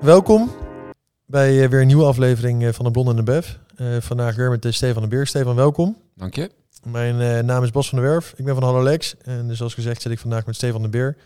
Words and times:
Welkom 0.00 0.50
bij 1.26 1.62
eh, 1.62 1.70
weer 1.70 1.80
een 1.80 1.86
nieuwe 1.86 2.04
aflevering 2.04 2.64
eh, 2.64 2.72
van 2.72 2.84
de 2.84 2.90
Blonde 2.90 3.10
en 3.10 3.16
de 3.16 3.22
Bev. 3.22 3.54
Uh, 3.76 4.00
vandaag 4.00 4.36
weer 4.36 4.50
met 4.50 4.66
Stefan 4.68 5.02
de 5.02 5.08
Beer. 5.08 5.26
Stefan, 5.26 5.54
welkom. 5.54 5.96
Dank 6.14 6.34
je. 6.34 6.50
Mijn 6.82 7.46
naam 7.46 7.62
is 7.62 7.70
Bas 7.70 7.88
van 7.88 7.98
der 7.98 8.08
Werf. 8.08 8.34
Ik 8.36 8.44
ben 8.44 8.54
van 8.54 8.62
Hallolex. 8.62 9.16
En 9.16 9.48
dus 9.48 9.56
zoals 9.56 9.74
gezegd 9.74 10.02
zit 10.02 10.12
ik 10.12 10.18
vandaag 10.18 10.46
met 10.46 10.54
Stefan 10.54 10.82
de 10.82 10.88
Beer. 10.88 11.16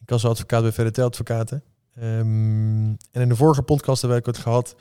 Ik 0.00 0.10
was 0.10 0.24
advocaat 0.24 0.62
bij 0.62 0.72
VRT 0.72 0.98
Advocaten. 0.98 1.62
Um, 1.98 2.96
en 3.12 3.20
in 3.22 3.28
de 3.28 3.36
vorige 3.36 3.62
podcast 3.62 4.02
hebben 4.02 4.22
we 4.22 4.30
het 4.30 4.38
gehad 4.38 4.74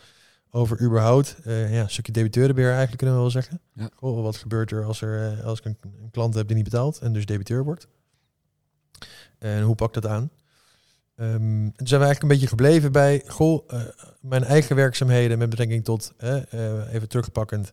over 0.52 0.82
überhaupt 0.82 1.36
uh, 1.46 1.74
ja, 1.74 1.82
een 1.82 1.90
stukje 1.90 2.12
debiteurenbeheer 2.12 2.70
eigenlijk 2.70 2.98
kunnen 2.98 3.16
we 3.16 3.22
wel 3.22 3.32
zeggen. 3.32 3.62
Ja. 3.74 3.90
Goh, 3.96 4.24
wat 4.24 4.38
gebeurt 4.38 4.72
er 4.72 4.84
als, 4.84 5.02
er, 5.02 5.44
als 5.44 5.60
ik 5.60 5.66
een, 5.66 5.78
een, 5.82 6.12
klant 6.12 6.34
heb 6.34 6.48
die 6.48 6.56
niet 6.56 6.70
betaalt 6.70 7.00
en 7.00 7.14
dus 7.14 7.26
debiteur 7.26 7.64
wordt? 7.64 7.88
En 9.38 9.62
hoe 9.62 9.76
pak 9.76 9.94
dat 9.94 10.08
aan? 10.08 10.30
Um, 11.22 11.74
toen 11.76 11.88
zijn 11.88 12.00
we 12.00 12.06
eigenlijk 12.06 12.22
een 12.22 12.28
beetje 12.28 12.48
gebleven 12.48 12.92
bij 12.92 13.24
goh, 13.28 13.74
uh, 13.74 13.82
mijn 14.22 14.44
eigen 14.44 14.76
werkzaamheden 14.76 15.38
met 15.38 15.50
betrekking 15.50 15.84
tot, 15.84 16.14
uh, 16.24 16.94
even 16.94 17.10
terugpakkend, 17.10 17.72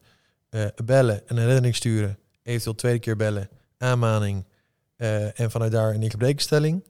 bellen 0.85 1.29
en 1.29 1.37
een 1.37 1.47
redding 1.47 1.75
sturen, 1.75 2.19
eventueel 2.43 2.75
tweede 2.75 2.99
keer 2.99 3.17
bellen, 3.17 3.49
aanmaning 3.79 4.45
en 4.97 5.51
vanuit 5.51 5.73
daar 5.73 5.95
een 5.95 6.03
ingebrekenstelling. 6.03 6.85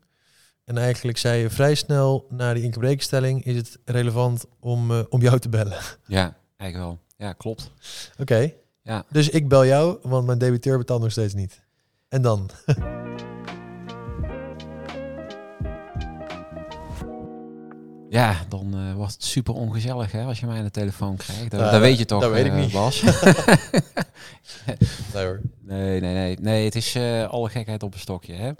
En 0.64 0.78
eigenlijk 0.78 1.18
zei 1.18 1.42
je 1.42 1.50
vrij 1.50 1.74
snel 1.74 2.26
na 2.30 2.54
die 2.54 2.62
ingebrekenstelling 2.62 3.44
is 3.44 3.56
het 3.56 3.78
relevant 3.84 4.44
om, 4.60 4.90
om 5.08 5.22
jou 5.22 5.38
te 5.38 5.48
bellen. 5.48 5.78
Ja, 6.06 6.36
eigenlijk 6.56 6.90
wel. 6.90 7.00
Ja, 7.16 7.32
klopt. 7.32 7.70
Oké. 8.18 8.52
Ja. 8.82 9.04
Dus 9.10 9.28
ik 9.28 9.48
bel 9.48 9.66
jou, 9.66 9.98
want 10.02 10.26
mijn 10.26 10.38
debiteur 10.38 10.78
betaalt 10.78 11.02
nog 11.02 11.10
steeds 11.10 11.34
niet. 11.34 11.60
En 12.08 12.22
dan? 12.22 12.50
Ja, 18.08 18.44
dan 18.48 18.76
uh, 18.76 18.94
wordt 18.94 19.12
het 19.12 19.24
super 19.24 19.54
ongezellig 19.54 20.12
hè, 20.12 20.24
als 20.24 20.40
je 20.40 20.46
mij 20.46 20.58
aan 20.58 20.64
de 20.64 20.70
telefoon 20.70 21.16
krijgt. 21.16 21.50
Dat, 21.50 21.70
dat 21.70 21.80
weet 21.80 21.98
je 21.98 22.04
toch, 22.04 22.20
dat 22.20 22.30
weet 22.30 22.44
ik 22.44 22.52
uh, 22.52 22.58
niet. 22.58 22.72
Bas? 22.72 23.02
nee 25.14 25.24
hoor. 25.24 25.40
Nee, 25.60 26.00
nee, 26.00 26.14
nee. 26.14 26.38
Nee, 26.40 26.64
het 26.64 26.74
is 26.74 26.96
uh, 26.96 27.28
alle 27.28 27.48
gekheid 27.48 27.82
op 27.82 27.94
een 27.94 28.00
stokje. 28.00 28.34
Hè? 28.34 28.52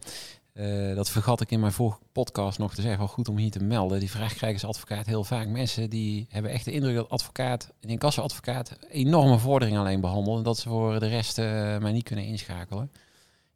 dat 0.95 1.11
vergat 1.11 1.41
ik 1.41 1.51
in 1.51 1.61
mijn 1.61 1.73
vorige 1.73 1.99
podcast 2.13 2.59
nog 2.59 2.75
te 2.75 2.81
zeggen. 2.81 2.99
Wel 2.99 3.09
goed 3.09 3.29
om 3.29 3.37
hier 3.37 3.51
te 3.51 3.63
melden. 3.63 4.01
Die 4.01 4.11
vraag 4.11 4.35
krijgen 4.35 4.67
als 4.67 4.77
advocaat 4.77 5.07
heel 5.07 5.25
vaak. 5.25 5.47
Mensen 5.47 5.91
die 5.91 6.27
hebben 6.29 6.51
echt 6.51 6.65
de 6.65 6.73
indruk 6.73 6.95
dat 6.95 7.09
advocaat, 7.09 7.73
een 7.81 7.89
incassoadvocaat, 7.89 8.77
enorme 8.91 9.39
vorderingen 9.39 9.81
alleen 9.81 10.01
behandelt. 10.01 10.39
En 10.39 10.43
dat 10.43 10.59
ze 10.59 10.69
voor 10.69 11.01
de 11.01 11.07
rest 11.07 11.37
mij 11.81 11.93
niet 11.93 12.05
kunnen 12.05 12.25
inschakelen. 12.25 12.91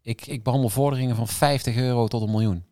Ik, 0.03 0.27
ik 0.27 0.43
behandel 0.43 0.69
vorderingen 0.69 1.17
van 1.17 1.29
50 1.29 1.77
euro 1.77 2.09
tot 2.09 2.23
een 2.23 2.31
miljoen. 2.31 2.65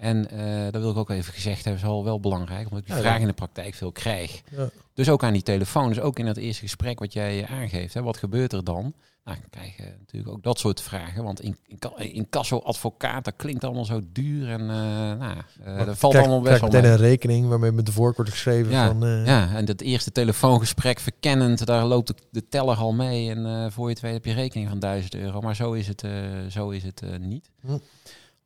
En 0.00 0.28
uh, 0.34 0.62
dat 0.70 0.82
wil 0.82 0.90
ik 0.90 0.96
ook 0.96 1.10
even 1.10 1.32
gezegd 1.32 1.64
hebben, 1.64 1.82
is 1.82 1.88
al 1.88 2.04
wel 2.04 2.20
belangrijk, 2.20 2.64
omdat 2.64 2.78
ik 2.78 2.86
die 2.86 2.94
ja, 2.94 3.00
vraag 3.00 3.20
in 3.20 3.26
de 3.26 3.32
praktijk 3.32 3.74
veel 3.74 3.92
krijg. 3.92 4.42
Ja. 4.56 4.68
Dus 4.94 5.08
ook 5.08 5.22
aan 5.22 5.32
die 5.32 5.42
telefoon, 5.42 5.88
dus 5.88 6.00
ook 6.00 6.18
in 6.18 6.26
het 6.26 6.36
eerste 6.36 6.62
gesprek 6.62 6.98
wat 6.98 7.12
jij 7.12 7.46
aangeeft, 7.46 7.94
hè, 7.94 8.02
wat 8.02 8.16
gebeurt 8.16 8.52
er 8.52 8.64
dan? 8.64 8.94
Nou, 9.24 9.38
dan 9.38 9.50
krijg 9.50 9.76
je 9.76 9.82
natuurlijk 9.98 10.32
ook 10.32 10.42
dat 10.42 10.58
soort 10.58 10.80
vragen, 10.80 11.24
want 11.24 11.40
in, 11.40 11.56
in, 11.66 11.78
in 12.12 12.26
advocaat, 12.62 13.24
dat 13.24 13.34
klinkt 13.36 13.64
allemaal 13.64 13.84
zo 13.84 14.00
duur 14.12 14.48
en 14.48 14.60
uh, 14.60 14.68
nou, 14.68 15.36
uh, 15.66 15.86
dat 15.86 15.98
valt 15.98 16.12
krijg, 16.12 16.26
allemaal 16.28 16.50
best 16.50 16.60
wel 16.60 16.70
mee. 16.70 16.90
een 16.90 16.96
rekening 16.96 17.48
waarmee 17.48 17.72
met 17.72 17.86
de 17.86 17.92
voorkort 17.92 18.16
wordt 18.16 18.30
geschreven 18.30 18.72
ja, 18.72 18.86
van... 18.86 19.24
Ja, 19.24 19.54
en 19.54 19.64
dat 19.64 19.80
eerste 19.80 20.12
telefoongesprek 20.12 21.00
verkennend, 21.00 21.66
daar 21.66 21.84
loopt 21.84 22.06
de, 22.06 22.14
de 22.30 22.48
teller 22.48 22.76
al 22.76 22.92
mee 22.92 23.30
en 23.30 23.72
voor 23.72 23.86
je 23.88 23.92
het 23.92 24.02
weet 24.02 24.12
heb 24.12 24.24
je 24.24 24.32
rekening 24.32 24.68
van 24.68 24.78
1000 24.78 25.14
euro, 25.14 25.40
maar 25.40 25.56
zo 25.56 25.72
is 25.72 25.86
het, 25.86 26.04
zo 26.48 26.70
is 26.70 26.82
het 26.82 27.02
niet. 27.18 27.50
Hm 27.60 27.76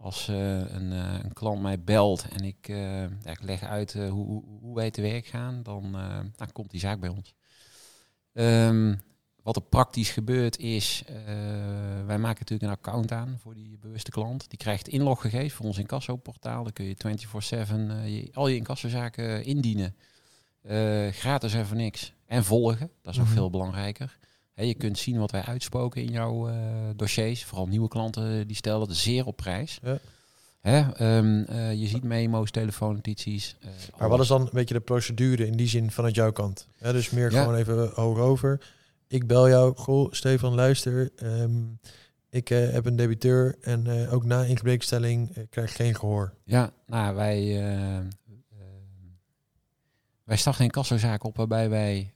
als 0.05 0.29
uh, 0.29 0.59
een, 0.59 0.93
uh, 0.93 1.19
een, 1.23 1.33
klant 1.33 1.63
mij 1.63 1.81
belt 1.81 2.27
en 2.29 2.45
ik, 2.45 2.69
uh, 2.69 3.01
ja, 3.01 3.31
ik 3.31 3.43
leg 3.43 3.63
uit 3.63 3.93
hoe, 3.93 4.11
hoe, 4.11 4.43
hoe, 4.61 4.75
wij 4.75 4.91
te 4.91 5.03
werk 5.03 5.27
gaan, 5.27 5.63
dan, 5.63 5.93
dan 6.37 6.53
komt 6.53 6.71
die 6.71 6.81
zaak 6.81 7.01
bij 7.01 7.09
ons. 7.09 7.35
Um, 8.33 9.01
wat 9.43 9.57
er 9.57 9.63
praktisch 9.63 10.11
gebeurt 10.11 10.59
is, 10.59 11.05
wij 12.07 12.19
maken 12.19 12.39
natuurlijk 12.39 12.63
een 12.63 12.79
account 12.79 13.13
aan 13.13 13.39
voor 13.41 13.55
die 13.55 13.79
bewuste 13.79 14.11
klant. 14.11 14.51
Die 14.51 14.59
krijgt 14.59 14.89
inloggegevens 14.89 15.53
voor 15.53 15.67
ons 15.67 15.79
incassoportaal. 15.79 16.63
Dan 16.63 16.73
kun 16.73 16.85
je 16.85 16.97
24-7 16.97 18.07
je, 18.07 18.31
al 18.33 18.49
je 18.49 18.57
incassozaken 18.57 19.45
indienen. 19.45 19.97
gratis 21.11 21.55
en 21.55 21.67
voor 21.67 21.77
niks. 21.77 22.13
En 22.27 22.45
volgen, 22.45 22.91
dat 23.03 23.13
is 23.13 23.19
nog 23.19 23.27
mm 23.27 23.33
-hmm. 23.33 23.41
veel 23.41 23.51
belangrijker 23.51 24.19
je 24.55 24.75
kunt 24.75 24.99
zien 24.99 25.19
wat 25.19 25.31
wij 25.31 25.43
uitspoken 25.43 26.03
in 26.03 26.13
jouw 26.13 26.49
uh, 26.49 26.55
dossiers. 26.97 27.45
Vooral 27.45 27.67
nieuwe 27.67 27.89
klanten 27.89 28.47
die 28.47 28.57
stellen 28.57 28.87
dat 28.89 28.97
zeer 28.97 29.27
op 29.27 29.37
prijs. 29.37 29.81
Ja. 30.63 31.01
um, 31.17 31.47
uh, 31.51 31.75
je 31.75 31.87
ziet 31.87 32.03
memo's, 32.03 32.51
telefoonnotities. 32.51 33.57
Uh, 33.65 33.71
maar 33.99 34.09
wat 34.09 34.21
is 34.21 34.29
dan 34.29 34.41
een 34.41 34.49
beetje 34.53 34.75
de 34.75 34.81
procedure 34.81 35.47
in 35.47 35.57
die 35.57 35.69
zin 35.69 35.91
vanuit 35.91 36.15
jouw 36.15 36.33
kant? 36.33 36.67
dus 36.79 37.11
meer 37.11 37.33
ja. 37.33 37.41
gewoon 37.43 37.59
even 37.59 37.91
hoog 37.95 38.19
over. 38.19 38.61
Ik 39.09 39.27
bel 39.27 39.49
jou, 39.49 39.77
goh, 39.77 40.13
Stefan, 40.13 40.55
luister. 40.55 41.11
Um, 41.23 41.79
ik 42.31 42.49
heb 42.49 42.87
een 42.87 42.97
debiteur 42.97 43.57
en 43.61 44.09
ook 44.09 44.25
na 44.25 44.43
ingebrekenstelling 44.43 45.49
krijg 45.51 45.71
ik 45.71 45.77
geen 45.77 45.95
gehoor. 45.95 46.35
Ja, 46.45 46.73
nou, 46.87 47.15
wij, 47.15 47.63
wij 50.25 50.37
starten 50.37 50.65
een 50.65 50.71
kassozaak 50.71 51.25
op 51.25 51.37
waarbij 51.37 51.69
wij 51.69 52.13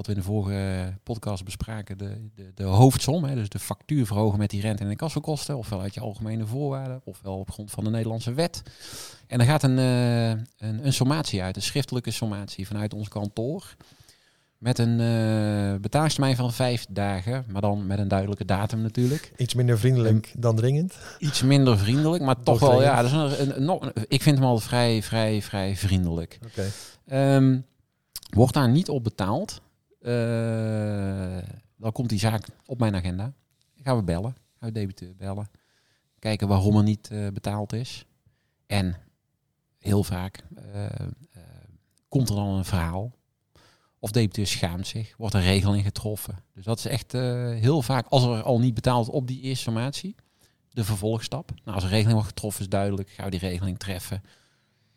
wat 0.00 0.08
we 0.08 0.14
in 0.14 0.26
de 0.26 0.32
vorige 0.32 0.94
podcast 1.02 1.44
bespraken, 1.44 1.98
de, 1.98 2.30
de, 2.34 2.52
de 2.54 2.64
hoofdsom, 2.64 3.24
hè, 3.24 3.34
dus 3.34 3.48
de 3.48 3.58
factuur 3.58 4.06
verhogen 4.06 4.38
met 4.38 4.50
die 4.50 4.60
rente 4.60 4.82
en 4.82 4.88
de 4.88 4.96
kassenkosten, 4.96 5.56
ofwel 5.56 5.80
uit 5.80 5.94
je 5.94 6.00
algemene 6.00 6.46
voorwaarden, 6.46 7.00
ofwel 7.04 7.38
op 7.38 7.50
grond 7.50 7.70
van 7.70 7.84
de 7.84 7.90
Nederlandse 7.90 8.32
wet. 8.32 8.62
En 9.26 9.40
er 9.40 9.46
gaat 9.46 9.62
een, 9.62 9.78
uh, 9.78 10.28
een, 10.28 10.46
een, 10.58 10.92
sommatie 10.92 11.42
uit, 11.42 11.56
een 11.56 11.62
schriftelijke 11.62 12.10
sommatie 12.10 12.66
vanuit 12.66 12.94
ons 12.94 13.08
kantoor. 13.08 13.74
Met 14.58 14.78
een 14.78 15.00
uh, 15.00 15.80
betalingstermijn 15.80 16.36
van 16.36 16.52
vijf 16.52 16.86
dagen, 16.90 17.44
maar 17.48 17.62
dan 17.62 17.86
met 17.86 17.98
een 17.98 18.08
duidelijke 18.08 18.44
datum 18.44 18.80
natuurlijk. 18.80 19.32
Iets 19.36 19.54
minder 19.54 19.78
vriendelijk 19.78 20.32
dan 20.38 20.56
dringend. 20.56 20.96
Iets 21.18 21.42
minder 21.42 21.78
vriendelijk, 21.78 22.22
maar 22.22 22.42
toch 22.42 22.60
wel, 22.60 22.82
ja, 22.82 23.02
dat 23.02 23.10
is 23.10 23.38
een, 23.46 23.92
ik 24.08 24.22
vind 24.22 24.38
hem 24.38 24.46
al 24.46 24.58
vrij, 24.58 25.02
vrij, 25.02 25.42
vrij 25.42 25.76
vriendelijk. 25.76 26.38
Okay. 26.46 27.36
Um, 27.36 27.64
wordt 28.30 28.54
daar 28.54 28.68
niet 28.68 28.88
op 28.88 29.04
betaald, 29.04 29.60
dan 31.76 31.92
komt 31.92 32.08
die 32.08 32.18
zaak 32.18 32.46
op 32.66 32.78
mijn 32.78 32.94
agenda. 32.94 33.32
Gaan 33.82 33.96
we 33.96 34.02
bellen. 34.02 34.36
Gaan 34.58 34.68
we 34.68 34.74
debiteur 34.74 35.16
bellen. 35.16 35.50
Kijken 36.18 36.48
waarom 36.48 36.76
er 36.76 36.82
niet 36.82 37.10
uh, 37.12 37.28
betaald 37.28 37.72
is. 37.72 38.04
En 38.66 38.96
heel 39.78 40.04
vaak 40.04 40.44
uh, 40.76 40.84
komt 42.08 42.28
er 42.28 42.34
dan 42.34 42.48
een 42.48 42.64
verhaal. 42.64 43.12
Of 43.98 44.10
debiteur 44.10 44.46
schaamt 44.46 44.86
zich. 44.86 45.16
Wordt 45.16 45.34
een 45.34 45.40
regeling 45.40 45.84
getroffen. 45.84 46.38
Dus 46.54 46.64
dat 46.64 46.78
is 46.78 46.84
echt 46.84 47.12
heel 47.12 47.82
vaak, 47.82 48.06
als 48.06 48.24
er 48.24 48.42
al 48.42 48.58
niet 48.58 48.74
betaald 48.74 49.08
op 49.08 49.26
die 49.26 49.40
eerste 49.40 49.64
formatie, 49.64 50.14
de 50.70 50.84
vervolgstap. 50.84 51.50
Nou, 51.64 51.74
als 51.74 51.84
een 51.84 51.90
regeling 51.90 52.14
wordt 52.14 52.28
getroffen 52.28 52.60
is 52.60 52.68
duidelijk. 52.68 53.10
Gaan 53.10 53.24
we 53.24 53.30
die 53.30 53.40
regeling 53.40 53.78
treffen. 53.78 54.22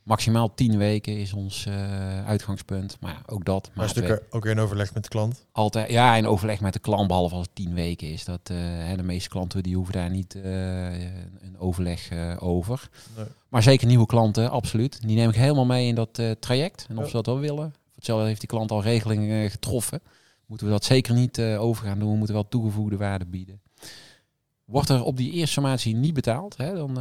Maximaal 0.03 0.53
tien 0.53 0.77
weken 0.77 1.17
is 1.17 1.33
ons 1.33 1.65
uh, 1.65 2.25
uitgangspunt. 2.25 2.97
Maar 2.99 3.11
ja, 3.11 3.21
ook 3.25 3.45
dat. 3.45 3.71
Maar 3.73 4.19
ook 4.29 4.43
weer 4.43 4.53
in 4.53 4.59
overleg 4.59 4.93
met 4.93 5.03
de 5.03 5.09
klant? 5.09 5.45
Altijd, 5.51 5.89
ja, 5.91 6.15
in 6.15 6.27
overleg 6.27 6.61
met 6.61 6.73
de 6.73 6.79
klant, 6.79 7.07
behalve 7.07 7.35
als 7.35 7.45
het 7.45 7.55
tien 7.55 7.73
weken 7.73 8.11
is. 8.11 8.25
Dat, 8.25 8.49
uh, 8.51 8.57
hè, 8.59 8.95
de 8.95 9.03
meeste 9.03 9.29
klanten 9.29 9.63
die 9.63 9.75
hoeven 9.75 9.93
daar 9.93 10.09
niet 10.09 10.35
uh, 10.35 10.43
een 11.41 11.57
overleg 11.57 12.11
over. 12.39 12.89
Nee. 13.17 13.25
Maar 13.49 13.63
zeker 13.63 13.87
nieuwe 13.87 14.05
klanten, 14.05 14.51
absoluut. 14.51 15.01
Die 15.01 15.15
neem 15.15 15.29
ik 15.29 15.35
helemaal 15.35 15.65
mee 15.65 15.87
in 15.87 15.95
dat 15.95 16.21
traject. 16.39 16.85
En 16.89 16.97
of 16.97 17.03
ja. 17.03 17.09
ze 17.09 17.15
dat 17.15 17.25
wel 17.25 17.39
willen. 17.39 17.73
Hetzelfde 17.95 18.27
heeft 18.27 18.39
die 18.39 18.49
klant 18.49 18.71
al 18.71 18.81
regelingen 18.81 19.49
getroffen. 19.49 20.01
Moeten 20.45 20.67
we 20.67 20.73
dat 20.73 20.83
zeker 20.83 21.13
niet 21.13 21.39
over 21.41 21.85
gaan 21.85 21.99
doen. 21.99 22.11
We 22.11 22.17
moeten 22.17 22.35
wel 22.35 22.47
toegevoegde 22.47 22.97
waarde 22.97 23.25
bieden. 23.25 23.61
Wordt 24.65 24.89
er 24.89 25.03
op 25.03 25.17
die 25.17 25.31
eerste 25.31 25.53
formatie 25.53 25.95
niet 25.95 26.13
betaald, 26.13 26.57
hè, 26.57 26.73
dan 26.75 26.99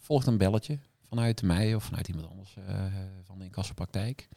volgt 0.00 0.26
een 0.26 0.38
belletje 0.38 0.78
vanuit 1.08 1.42
mij 1.42 1.74
of 1.74 1.84
vanuit 1.84 2.08
iemand 2.08 2.28
anders 2.30 2.54
uh, 2.58 2.64
van 3.24 3.38
de 3.38 3.44
incassopraktijk. 3.44 4.28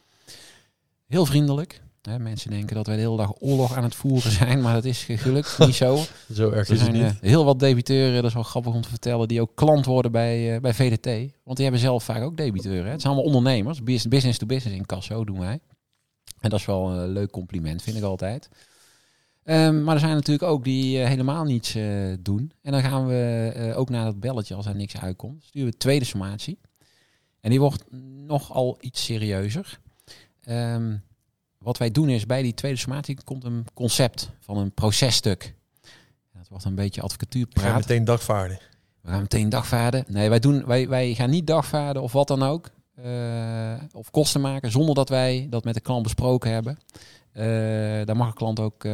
Heel 1.08 1.26
vriendelijk. 1.26 1.82
Hè, 2.02 2.20
mensen 2.20 2.52
denken 2.52 2.76
dat 2.76 2.88
wij 2.88 2.96
de 2.96 3.02
hele 3.02 3.18
dag 3.18 3.32
oorlog 3.40 3.74
aan 3.76 3.84
het 3.84 3.96
voeren 3.96 4.32
zijn, 4.32 4.62
maar 4.62 4.74
dat 4.74 4.86
is 4.86 5.04
gelukkig 5.04 5.60
niet 5.60 5.76
zo. 5.76 6.00
Zo 6.34 6.50
erg 6.50 6.68
Er 6.68 6.74
is 6.76 6.82
het 6.82 6.92
niet. 6.92 7.02
eh, 7.02 7.12
heel 7.22 7.46
wat 7.46 7.60
debiteuren, 7.60 8.16
dat 8.16 8.24
is 8.26 8.34
wel 8.34 8.44
grappig 8.44 8.74
om 8.74 8.82
te 8.82 8.90
vertellen, 8.90 9.28
die 9.28 9.42
ook 9.42 9.52
klant 9.56 9.86
worden 9.86 10.12
bij, 10.12 10.56
eh, 10.56 10.62
bij 10.62 10.74
VDT. 10.74 11.06
Want 11.44 11.56
die 11.56 11.66
hebben 11.66 11.80
zelf 11.80 12.04
vaak 12.04 12.22
ook 12.24 12.38
debiteuren. 12.38 12.86
Hè. 12.86 12.92
Het 12.92 13.02
zijn 13.02 13.14
allemaal 13.14 13.34
ondernemers. 13.34 13.84
Bus- 13.84 14.08
Business 14.08 14.38
to 14.40 14.46
business 14.46 14.78
in 14.78 14.86
Casso 14.86 15.24
doen 15.24 15.40
wij. 15.40 15.60
En 16.40 16.50
dat 16.50 16.60
is 16.60 16.66
wel 16.66 16.90
een 16.92 17.10
leuk 17.10 17.32
compliment, 17.32 17.82
vind 17.82 17.98
ik 17.98 18.04
altijd. 18.04 18.50
Ehm, 19.50 19.84
maar 19.84 19.94
er 19.94 20.00
zijn 20.00 20.14
natuurlijk 20.14 20.52
ook 20.52 20.64
die 20.64 21.02
eh, 21.02 21.08
helemaal 21.08 21.44
niets 21.44 21.76
eh, 21.76 22.14
doen. 22.20 22.52
En 22.62 22.72
dan 22.72 22.82
gaan 22.82 23.08
we 23.08 23.52
eh, 23.56 23.78
ook 23.78 23.90
naar 23.90 24.06
dat 24.06 24.20
belletje 24.20 24.56
als 24.56 24.66
er 24.66 24.76
niks 24.76 24.98
uitkomt. 24.98 25.44
Sturen 25.44 25.72
we 25.72 25.78
tweede 25.78 26.06
sommatie. 26.06 26.60
En 27.42 27.50
die 27.50 27.60
wordt 27.60 27.84
nogal 28.26 28.78
iets 28.80 29.04
serieuzer. 29.04 29.80
Ehm, 30.44 30.98
wat 31.58 31.78
wij 31.78 31.92
doen 31.92 32.10
is 32.10 32.26
bij 32.26 32.42
die 32.42 32.54
tweede 32.54 32.78
sommatie 32.78 33.18
komt 33.24 33.44
een 33.44 33.66
concept 33.74 34.30
van 34.40 34.58
een 34.58 34.74
processtuk. 34.74 35.56
Dat 36.34 36.48
wordt 36.48 36.66
een 36.66 36.76
beetje 36.76 36.92
Ik 36.94 37.00
ga 37.00 37.04
advocatuurpraat. 37.04 37.76
meteen 37.76 38.04
dagvaarden. 38.04 38.60
We 39.02 39.10
gaan 39.10 39.22
meteen 39.22 39.50
dagvaarden. 39.50 40.06
Nee, 40.08 40.30
wij, 40.30 40.40
doen, 40.40 40.66
wij, 40.66 40.88
wij 40.88 41.14
gaan 41.14 41.30
niet 41.30 41.48
dagvaarden 41.48 42.02
of 42.02 42.12
wat 42.12 42.28
dan 42.28 42.44
ook. 42.44 42.70
of 43.92 44.12
kosten 44.12 44.42
maken 44.42 44.72
zonder 44.72 44.96
dat 44.96 45.10
wij 45.10 45.48
dat 45.50 45.64
met 45.64 45.74
de 45.74 45.82
klant 45.82 46.04
besproken 46.04 46.52
hebben. 46.52 46.78
Eh, 47.40 48.06
daar 48.06 48.16
mag 48.16 48.28
een 48.28 48.34
klant 48.34 48.60
ook 48.60 48.84
eh 48.84 48.92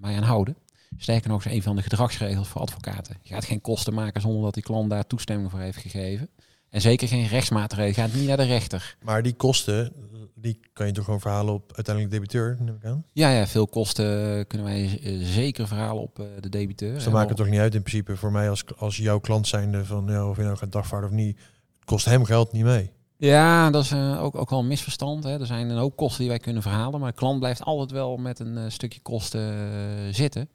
mij 0.00 0.16
aan 0.16 0.22
houden. 0.22 0.56
Sterker 0.96 1.30
nog, 1.30 1.44
is 1.44 1.52
een 1.52 1.62
van 1.62 1.76
de 1.76 1.82
gedragsregels 1.82 2.48
voor 2.48 2.60
advocaten. 2.60 3.16
Je 3.22 3.34
gaat 3.34 3.44
geen 3.44 3.60
kosten 3.60 3.94
maken 3.94 4.20
zonder 4.20 4.42
dat 4.42 4.54
die 4.54 4.62
klant 4.62 4.90
daar 4.90 5.06
toestemming 5.06 5.50
voor 5.50 5.60
heeft 5.60 5.78
gegeven. 5.78 6.28
En 6.68 6.80
zeker 6.80 7.08
geen 7.08 7.26
rechtsmaatregelen. 7.26 8.08
Gaat 8.08 8.18
niet 8.18 8.28
naar 8.28 8.36
de 8.36 8.42
rechter. 8.42 8.96
Maar 9.02 9.22
die 9.22 9.34
kosten, 9.34 9.92
die 10.34 10.60
kan 10.72 10.86
je 10.86 10.92
toch 10.92 11.04
gewoon 11.04 11.20
verhalen 11.20 11.54
op 11.54 11.72
uiteindelijk 11.74 12.14
de 12.14 12.20
debiteur, 12.20 12.56
neem 12.60 12.74
ik 12.74 12.84
aan. 12.84 13.04
Ja, 13.12 13.30
ja 13.30 13.46
veel 13.46 13.66
kosten 13.66 14.46
kunnen 14.46 14.66
wij 14.66 15.00
eh, 15.02 15.18
zeker 15.22 15.66
verhalen 15.66 16.02
op 16.02 16.22
de 16.40 16.48
debiteur. 16.48 16.94
Dus 16.94 17.04
dan 17.04 17.12
maakt 17.12 17.28
het 17.28 17.38
toch 17.38 17.48
niet 17.48 17.60
uit 17.60 17.74
in 17.74 17.82
principe 17.82 18.16
voor 18.16 18.32
mij 18.32 18.50
als, 18.50 18.64
als 18.76 18.96
jouw 18.96 19.18
klant 19.18 19.46
zijnde 19.46 19.84
van 19.84 20.06
ja, 20.08 20.28
of 20.28 20.36
je 20.36 20.42
nou 20.42 20.56
gaat 20.56 20.72
dagvaarden 20.72 21.10
of 21.10 21.16
niet. 21.16 21.38
Het 21.74 21.84
kost 21.84 22.04
hem 22.04 22.24
geld 22.24 22.52
niet 22.52 22.64
mee. 22.64 22.90
Ja, 23.20 23.70
dat 23.70 23.84
is 23.84 23.90
eh, 23.90 24.22
ook, 24.22 24.34
ook 24.34 24.50
wel 24.50 24.58
een 24.58 24.66
misverstand. 24.66 25.24
Hè. 25.24 25.40
Er 25.40 25.46
zijn 25.46 25.70
een 25.70 25.76
hoop 25.76 25.96
kosten 25.96 26.20
die 26.20 26.28
wij 26.28 26.38
kunnen 26.38 26.62
verhalen, 26.62 27.00
maar 27.00 27.10
de 27.10 27.16
klant 27.16 27.38
blijft 27.38 27.62
altijd 27.62 27.90
wel 27.90 28.16
met 28.16 28.38
een 28.38 28.58
eh, 28.58 28.64
stukje 28.68 29.00
kosten 29.00 29.52
eh, 29.52 30.14
zitten. 30.14 30.48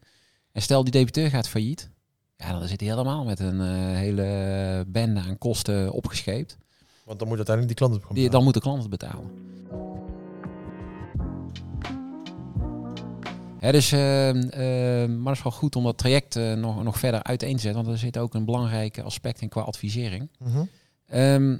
En 0.51 0.61
stel 0.61 0.83
die 0.83 0.91
debiteur 0.91 1.29
gaat 1.29 1.47
failliet, 1.47 1.89
ja, 2.37 2.59
dan 2.59 2.67
zit 2.67 2.79
hij 2.79 2.89
helemaal 2.89 3.23
met 3.23 3.39
een 3.39 3.61
hele 3.95 4.85
bende 4.87 5.19
aan 5.19 5.37
kosten 5.37 5.91
opgescheept. 5.91 6.57
Want 7.03 7.19
dan 7.19 7.27
moet 7.27 7.37
uiteindelijk 7.37 7.77
die 7.77 7.87
klant 7.87 8.03
het 8.03 8.15
Die, 8.15 8.29
dan 8.29 8.43
moet 8.43 8.53
de 8.53 8.59
klant 8.59 8.81
het 8.81 8.89
betalen. 8.89 9.29
Dus, 13.59 13.91
eh, 13.91 14.29
eh, 14.29 15.09
maar 15.09 15.27
het 15.27 15.37
is 15.37 15.43
wel 15.43 15.51
goed 15.51 15.75
om 15.75 15.83
dat 15.83 15.97
traject 15.97 16.35
nog, 16.35 16.83
nog 16.83 16.99
verder 16.99 17.23
uiteen 17.23 17.55
te 17.55 17.61
zetten, 17.61 17.83
want 17.83 17.95
er 17.95 18.01
zit 18.03 18.17
ook 18.17 18.33
een 18.33 18.45
belangrijk 18.45 18.99
aspect 18.99 19.41
in 19.41 19.49
qua 19.49 19.61
advisering. 19.61 20.29
Ehm, 21.07 21.57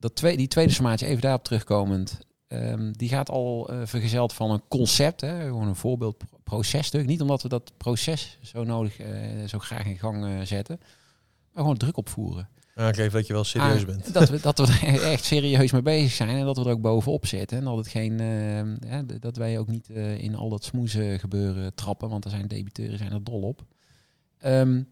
dat 0.00 0.14
twee, 0.16 0.36
die 0.36 0.48
tweede 0.48 0.72
sommatie, 0.72 1.06
even 1.06 1.20
daarop 1.20 1.44
terugkomend, 1.44 2.18
ehm, 2.48 2.92
die 2.92 3.08
gaat 3.08 3.30
al 3.30 3.68
eh, 3.68 3.80
vergezeld 3.84 4.32
van 4.32 4.50
een 4.50 4.62
concept, 4.68 5.20
hè, 5.20 5.40
gewoon 5.44 5.68
een 5.68 5.76
voorbeeldprocesstuk. 5.76 7.06
Niet 7.06 7.20
omdat 7.20 7.42
we 7.42 7.48
dat 7.48 7.72
proces 7.76 8.38
zo 8.42 8.64
nodig, 8.64 8.98
eh, 8.98 9.44
zo 9.46 9.58
graag 9.58 9.86
in 9.86 9.98
gang 9.98 10.24
eh, 10.24 10.40
zetten, 10.46 10.78
maar 11.52 11.62
gewoon 11.62 11.76
druk 11.76 11.96
opvoeren. 11.96 12.48
Aangeven 12.74 13.12
dat 13.12 13.26
je 13.26 13.32
wel 13.32 13.44
serieus 13.44 13.80
Ah, 13.80 13.86
bent. 13.86 14.12
Dat 14.14 14.28
we, 14.28 14.40
dat 14.50 14.58
we 14.58 14.66
er 14.86 15.02
echt 15.02 15.24
serieus 15.24 15.72
mee 15.72 15.82
bezig 15.82 16.12
zijn 16.12 16.28
en 16.28 16.44
dat 16.44 16.56
we 16.56 16.64
er 16.64 16.70
ook 16.70 16.80
bovenop 16.80 17.26
zitten. 17.26 17.58
En 17.58 17.64
dat, 17.64 17.76
het 17.76 17.88
geen, 17.88 18.20
eh, 18.20 18.98
d- 18.98 19.22
dat 19.22 19.36
wij 19.36 19.58
ook 19.58 19.68
niet 19.68 19.88
in 20.18 20.34
al 20.34 20.48
dat 20.48 20.64
smoezen 20.64 21.18
gebeuren 21.18 21.74
trappen, 21.74 22.08
want 22.08 22.24
er 22.24 22.30
zijn 22.30 22.48
debiteuren 22.48 22.98
zijn 22.98 23.12
er 23.12 23.24
dol 23.24 23.40
op. 23.42 23.64
Ehm, 24.38 24.82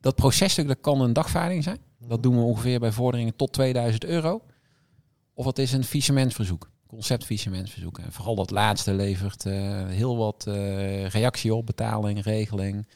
dat 0.00 0.14
processtuk 0.14 0.68
dat 0.68 0.80
kan 0.80 1.00
een 1.00 1.12
dagvaarding 1.12 1.62
zijn. 1.62 1.78
Dat 2.08 2.22
doen 2.22 2.36
we 2.36 2.42
ongeveer 2.42 2.80
bij 2.80 2.92
vorderingen 2.92 3.36
tot 3.36 3.52
2000 3.52 4.04
euro. 4.04 4.42
Of 5.34 5.44
het 5.46 5.58
is 5.58 5.72
een 5.72 5.84
faillissementverzoek, 5.84 6.70
concept-faillissementverzoek. 6.86 7.98
En 7.98 8.12
vooral 8.12 8.34
dat 8.34 8.50
laatste 8.50 8.94
levert 8.94 9.46
eh, 9.46 9.86
heel 9.86 10.16
wat 10.16 10.44
eh, 10.46 11.06
reactie 11.08 11.54
op, 11.54 11.66
betaling, 11.66 12.22
regeling, 12.22 12.88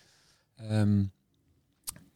ehm 0.56 1.02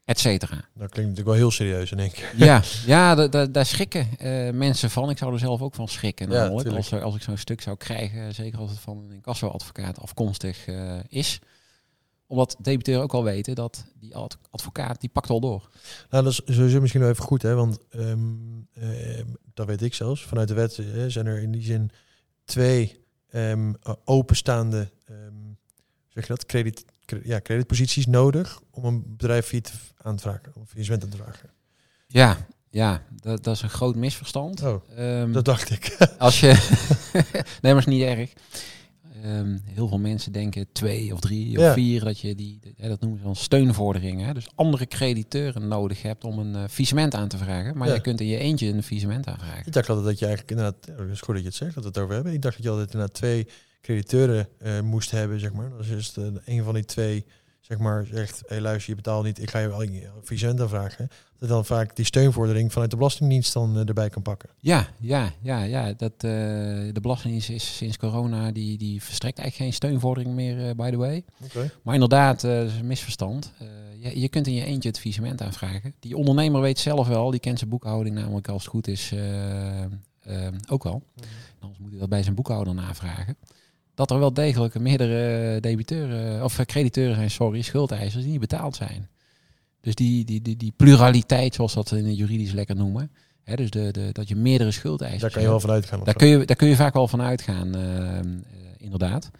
et 0.04 0.18
cetera. 0.18 0.54
Dat 0.54 0.90
klinkt 0.90 0.96
natuurlijk 0.96 1.26
wel 1.26 1.34
heel 1.34 1.50
serieus 1.50 1.92
in 1.92 1.98
één 1.98 2.10
keer. 2.12 2.32
Ja, 2.36 2.62
ja 2.86 3.14
da- 3.14 3.28
da- 3.28 3.46
daar 3.46 3.66
schrikken 3.66 4.08
eh, 4.18 4.50
mensen 4.50 4.90
van. 4.90 5.10
Ik 5.10 5.18
zou 5.18 5.32
er 5.32 5.38
zelf 5.38 5.62
ook 5.62 5.74
van 5.74 5.88
schrikken. 5.88 6.30
Ja, 6.30 6.46
als, 6.46 6.92
als 6.92 7.14
ik 7.14 7.22
zo'n 7.22 7.36
stuk 7.36 7.60
zou 7.60 7.76
krijgen, 7.76 8.34
zeker 8.34 8.58
als 8.58 8.70
het 8.70 8.80
van 8.80 8.98
een 8.98 9.12
incassoadvocaat 9.12 10.00
afkomstig 10.00 10.66
is. 11.08 11.38
Omdat 12.32 12.56
debiteuren 12.58 13.02
ook 13.02 13.12
al 13.14 13.24
weten 13.24 13.54
dat 13.54 13.84
die 14.00 14.16
ad- 14.16 14.38
advocaat, 14.50 15.00
die 15.00 15.10
pakt 15.10 15.30
al 15.30 15.40
door. 15.40 15.70
Nou, 16.10 16.24
dat 16.24 16.32
is 16.32 16.54
sowieso 16.56 16.80
misschien 16.80 17.00
wel 17.00 17.10
even 17.10 17.24
goed, 17.24 17.42
hè? 17.42 17.54
Want 17.54 17.78
ehm, 17.90 18.20
ehm, 18.72 19.26
dat 19.54 19.66
weet 19.66 19.82
ik 19.82 19.94
zelfs. 19.94 20.22
Vanuit 20.22 20.48
de 20.48 20.54
wet 20.54 20.78
eh, 20.78 20.84
zijn 21.06 21.26
er 21.26 21.42
in 21.42 21.50
die 21.52 21.62
zin 21.62 21.90
twee 22.44 23.04
ehm, 23.30 23.72
eh, 23.82 23.92
openstaande, 24.04 24.90
zeg 26.08 26.22
je 26.26 26.28
dat, 26.32 26.46
credit, 26.46 26.84
cre- 27.04 27.20
ja, 27.24 27.40
creditposities 27.40 28.06
nodig 28.06 28.60
om 28.70 28.84
een 28.84 29.04
bedrijf 29.16 29.46
failliet 29.46 29.72
aan 30.02 30.16
te 30.16 30.22
vragen, 30.22 30.52
of 30.54 30.68
faillissement 30.68 31.04
aan 31.04 31.10
te 31.10 31.16
vragen. 31.16 31.50
Ja, 32.06 32.46
ja 32.70 33.02
dat, 33.20 33.44
dat 33.44 33.54
is 33.56 33.62
een 33.62 33.70
groot 33.70 33.96
misverstand. 33.96 34.62
Oh, 34.62 35.32
dat 35.32 35.44
dacht 35.44 35.70
ik. 35.70 35.96
Als 36.18 36.40
je. 36.40 36.46
nee, 37.62 37.72
maar 37.72 37.76
is 37.76 37.86
niet 37.86 38.02
erg. 38.02 38.32
Ehm, 39.22 39.58
heel 39.64 39.88
veel 39.88 39.98
mensen 39.98 40.32
denken 40.32 40.66
twee 40.72 41.12
of 41.12 41.20
drie 41.20 41.56
of 41.58 41.62
Ja. 41.62 41.72
vier 41.72 42.04
dat 42.04 42.18
je 42.20 42.34
die, 42.34 42.58
dat 42.76 43.00
noemen 43.00 43.18
ze 43.18 43.24
dan 43.24 43.36
steunvorderingen. 43.36 44.26
Hè? 44.26 44.34
Dus 44.34 44.46
andere 44.54 44.86
crediteuren 44.86 45.68
nodig 45.68 46.02
hebt 46.02 46.24
om 46.24 46.38
een 46.38 46.54
uh, 46.54 46.64
faillissement 46.68 47.14
aan 47.14 47.28
te 47.28 47.36
vragen. 47.38 47.76
Maar 47.76 47.88
Ja. 47.88 47.94
je 47.94 48.00
kunt 48.00 48.20
in 48.20 48.26
je 48.26 48.36
eentje 48.38 48.66
een 48.68 48.82
faillissement 48.82 49.26
aanvragen. 49.26 49.66
ik 49.66 49.72
dacht 49.72 49.88
altijd 49.88 50.06
dat 50.06 50.18
je 50.18 50.26
eigenlijk 50.26 50.58
inderdaad, 50.58 50.98
dat 50.98 51.08
is 51.08 51.20
goed 51.20 51.34
dat 51.34 51.42
je 51.42 51.48
het 51.48 51.56
zegt, 51.58 51.74
dat 51.74 51.82
we 51.82 51.88
het 51.88 51.98
over 51.98 52.14
hebben. 52.14 52.32
Ik 52.32 52.42
dacht 52.42 52.54
dat 52.56 52.64
je 52.64 52.70
altijd 52.70 52.92
inderdaad 52.92 53.16
twee 53.16 53.46
crediteuren 53.80 54.48
eh, 54.58 54.80
moest 54.80 55.10
hebben, 55.10 55.40
zeg 55.40 55.52
maar. 55.52 55.70
Dus 55.76 55.88
is 55.88 56.12
de, 56.12 56.40
een 56.44 56.62
van 56.62 56.74
die 56.74 56.84
twee, 56.84 57.24
zeg 57.62 57.78
maar, 57.78 58.06
zegt, 58.06 58.42
hé 58.46 58.60
luister, 58.60 58.90
je 58.90 58.96
betaalt 58.96 59.24
niet, 59.24 59.42
ik 59.42 59.50
ga 59.50 59.58
je 59.58 59.68
wel 59.68 59.78
faillissement 60.22 60.60
aanvragen. 60.60 61.08
Dat 61.38 61.48
dan 61.48 61.64
vaak 61.64 61.96
die 61.96 62.04
steunvordering 62.04 62.72
vanuit 62.72 62.90
de 62.90 62.96
Belastingdienst 62.96 63.52
dan 63.52 63.78
eh, 63.78 63.88
erbij 63.88 64.08
kan 64.08 64.22
pakken. 64.22 64.48
Ja, 64.58 64.88
ja, 65.00 65.32
ja, 65.40 65.62
ja. 65.62 65.92
Dat, 65.92 66.12
eh, 66.12 66.20
de 66.92 66.98
Belastingdienst 67.00 67.50
is 67.50 67.76
sinds 67.76 67.96
corona, 67.96 68.52
die, 68.52 68.78
die 68.78 69.02
verstrekt 69.02 69.38
eigenlijk 69.38 69.70
geen 69.70 69.90
steunvordering 69.90 70.34
meer, 70.34 70.68
eh, 70.68 70.74
by 70.74 70.90
the 70.90 70.96
way. 70.96 71.24
Oké. 71.44 71.70
Maar 71.82 71.94
inderdaad, 71.94 72.40
dat 72.40 72.66
is 72.66 72.74
een 72.74 72.86
misverstand. 72.86 73.52
Je, 73.98 74.20
je 74.20 74.28
kunt 74.28 74.46
in 74.46 74.54
je 74.54 74.64
eentje 74.64 74.88
het 74.88 74.98
faillissement 74.98 75.42
aanvragen. 75.42 75.94
Die 76.00 76.16
ondernemer 76.16 76.60
weet 76.60 76.78
zelf 76.78 77.08
wel, 77.08 77.30
die 77.30 77.40
kent 77.40 77.58
zijn 77.58 77.70
boekhouding 77.70 78.14
namelijk 78.14 78.48
als 78.48 78.62
het 78.62 78.70
goed 78.70 78.88
is 78.88 79.14
ook 80.68 80.82
wel. 80.82 81.02
Anders 81.58 81.80
moet 81.80 81.90
hij 81.90 82.00
dat 82.00 82.08
bij 82.08 82.22
zijn 82.22 82.34
boekhouder 82.34 82.74
navragen. 82.74 83.36
Dat 83.94 84.10
er 84.10 84.18
wel 84.18 84.32
degelijk 84.32 84.78
meerdere 84.78 85.60
debiteuren, 85.60 86.44
of 86.44 86.64
crediteuren 86.64 87.14
zijn, 87.14 87.30
sorry, 87.30 87.62
schuldeisers 87.62 88.22
die 88.22 88.32
niet 88.32 88.40
betaald 88.40 88.76
zijn. 88.76 89.08
Dus 89.80 89.94
die, 89.94 90.24
die, 90.24 90.42
die, 90.42 90.56
die 90.56 90.72
pluraliteit, 90.76 91.54
zoals 91.54 91.74
dat 91.74 91.90
in 91.90 92.06
het 92.06 92.16
juridisch 92.16 92.52
lekker 92.52 92.76
noemen. 92.76 93.10
Hè, 93.42 93.54
dus 93.54 93.70
de, 93.70 93.90
de, 93.90 94.08
dat 94.12 94.28
je 94.28 94.36
meerdere 94.36 94.70
schuldeisers 94.70 95.20
Daar 95.20 95.30
kan 95.30 95.42
je 95.42 95.48
wel 95.48 95.60
van 95.60 95.70
uitgaan. 95.70 96.04
Daar 96.04 96.14
kun, 96.14 96.28
je, 96.28 96.44
daar 96.44 96.56
kun 96.56 96.68
je 96.68 96.76
vaak 96.76 96.94
wel 96.94 97.08
van 97.08 97.22
uitgaan, 97.22 97.74
eh, 97.74 98.18
eh, 98.18 98.24
inderdaad. 98.76 99.30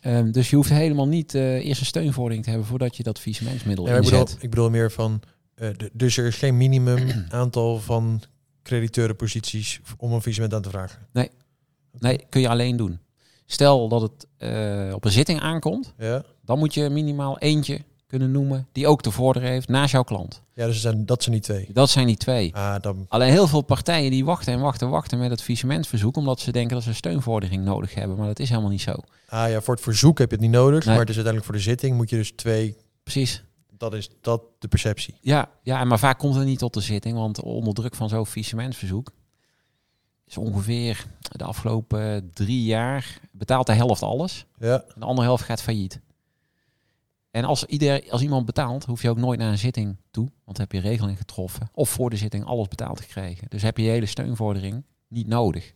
Ehm, 0.00 0.30
dus 0.30 0.50
je 0.50 0.56
hoeft 0.56 0.70
helemaal 0.70 1.08
niet 1.08 1.34
eh, 1.34 1.66
eerst 1.66 1.80
een 1.80 1.86
steunvordering 1.86 2.44
te 2.44 2.50
hebben 2.50 2.68
voordat 2.68 2.96
je 2.96 3.02
dat 3.02 3.18
faillissementsmiddel 3.18 3.84
Ja, 3.84 3.90
maar 3.90 4.00
ik, 4.00 4.04
bedoel, 4.04 4.20
inzet. 4.20 4.42
ik 4.42 4.50
bedoel 4.50 4.70
meer 4.70 4.92
van, 4.92 5.20
eh, 5.54 5.68
dus 5.92 6.16
er 6.16 6.26
is 6.26 6.36
geen 6.36 6.56
minimum 6.56 7.08
aantal 7.28 7.78
van 7.78 8.22
crediteurenposities 8.62 9.80
om 9.96 10.12
een 10.12 10.18
faillissement 10.18 10.54
aan 10.54 10.62
te 10.62 10.68
vragen. 10.68 11.06
Nee, 11.98 12.20
kun 12.28 12.40
je 12.40 12.48
alleen 12.48 12.76
doen. 12.76 12.98
Stel 13.50 13.88
dat 13.88 14.00
het 14.02 14.26
eh, 14.36 14.94
op 14.94 15.04
een 15.04 15.10
zitting 15.10 15.40
aankomt, 15.40 15.92
Ja, 15.98 16.22
dan 16.44 16.58
moet 16.58 16.74
je 16.74 16.88
minimaal 16.88 17.38
eentje 17.38 17.80
kunnen 18.06 18.30
noemen 18.30 18.66
die 18.72 18.86
ook 18.86 19.02
te 19.02 19.10
vorderen 19.10 19.48
heeft 19.48 19.68
naast 19.68 19.92
jouw 19.92 20.02
klant. 20.02 20.42
ja 20.54 20.66
dus 20.66 20.80
zijn, 20.80 21.06
dat 21.06 21.22
zijn 21.22 21.34
die 21.34 21.44
twee. 21.44 21.68
Dat 21.72 21.90
zijn 21.90 22.06
die 22.06 22.16
twee. 22.16 22.54
Ah, 22.54 22.74
dan, 22.80 23.06
Alleen 23.08 23.30
heel 23.30 23.46
veel 23.46 23.60
partijen 23.62 24.10
die 24.10 24.24
wachten 24.24 24.52
en 24.52 24.60
wachten 24.60 24.86
en 24.86 24.92
wachten 24.92 25.18
met 25.18 25.30
het 25.30 25.40
faillissementverzoek 25.40 26.16
omdat 26.16 26.40
ze 26.40 26.52
denken 26.52 26.74
dat 26.74 26.84
ze 26.84 26.94
steunvordering 26.94 27.64
nodig 27.64 27.94
hebben. 27.94 28.16
Maar 28.16 28.26
dat 28.26 28.38
is 28.38 28.48
helemaal 28.48 28.70
niet 28.70 28.80
zo. 28.80 28.92
ah 29.28 29.50
ja, 29.50 29.60
voor 29.60 29.74
het 29.74 29.82
verzoek 29.82 30.18
heb 30.18 30.28
je 30.30 30.34
het 30.36 30.44
niet 30.44 30.54
nodig, 30.54 30.84
Nee. 30.84 30.94
maar 30.94 31.04
het 31.06 31.08
is 31.16 31.24
uiteindelijk 31.24 31.44
voor 31.44 31.54
de 31.54 31.70
zitting 31.70 31.96
moet 31.96 32.10
je 32.10 32.16
dus 32.16 32.32
twee, 32.32 32.76
Precies. 33.02 33.44
dat 33.78 33.94
is 33.94 34.10
dat 34.20 34.42
de 34.58 34.68
perceptie. 34.68 35.14
Ja, 35.20 35.48
ja, 35.62 35.84
maar 35.84 35.98
vaak 35.98 36.18
komt 36.18 36.34
het 36.34 36.44
niet 36.44 36.58
tot 36.58 36.74
de 36.74 36.80
zitting, 36.80 37.16
want 37.16 37.40
onder 37.42 37.74
druk 37.74 37.94
van 37.94 38.08
zo'n 38.08 38.26
faillissementverzoek 38.26 39.10
is 40.28 40.36
ongeveer 40.36 41.06
de 41.18 41.44
afgelopen 41.44 42.30
drie 42.34 42.64
jaar 42.64 43.20
betaalt 43.32 43.66
de 43.66 43.72
helft 43.72 44.02
alles 44.02 44.46
Ja, 44.58 44.82
en 44.94 45.00
de 45.00 45.04
andere 45.04 45.26
helft 45.26 45.44
gaat 45.44 45.62
failliet. 45.62 46.00
En 47.30 47.44
als, 47.44 47.64
ieder, 47.64 48.10
als 48.10 48.22
iemand 48.22 48.46
betaalt, 48.46 48.84
hoef 48.84 49.02
je 49.02 49.10
ook 49.10 49.18
nooit 49.18 49.38
naar 49.38 49.50
een 49.50 49.58
zitting 49.58 49.96
toe, 50.10 50.24
want 50.44 50.56
dan 50.56 50.66
heb 50.70 50.72
je 50.72 50.88
regeling 50.88 51.18
getroffen 51.18 51.70
of 51.72 51.90
voor 51.90 52.10
de 52.10 52.16
zitting 52.16 52.44
alles 52.44 52.68
betaald 52.68 53.00
gekregen. 53.00 53.46
Dus 53.48 53.62
heb 53.62 53.76
je 53.76 53.82
je 53.82 53.90
hele 53.90 54.06
steunvordering 54.06 54.84
niet 55.08 55.26
nodig. 55.26 55.72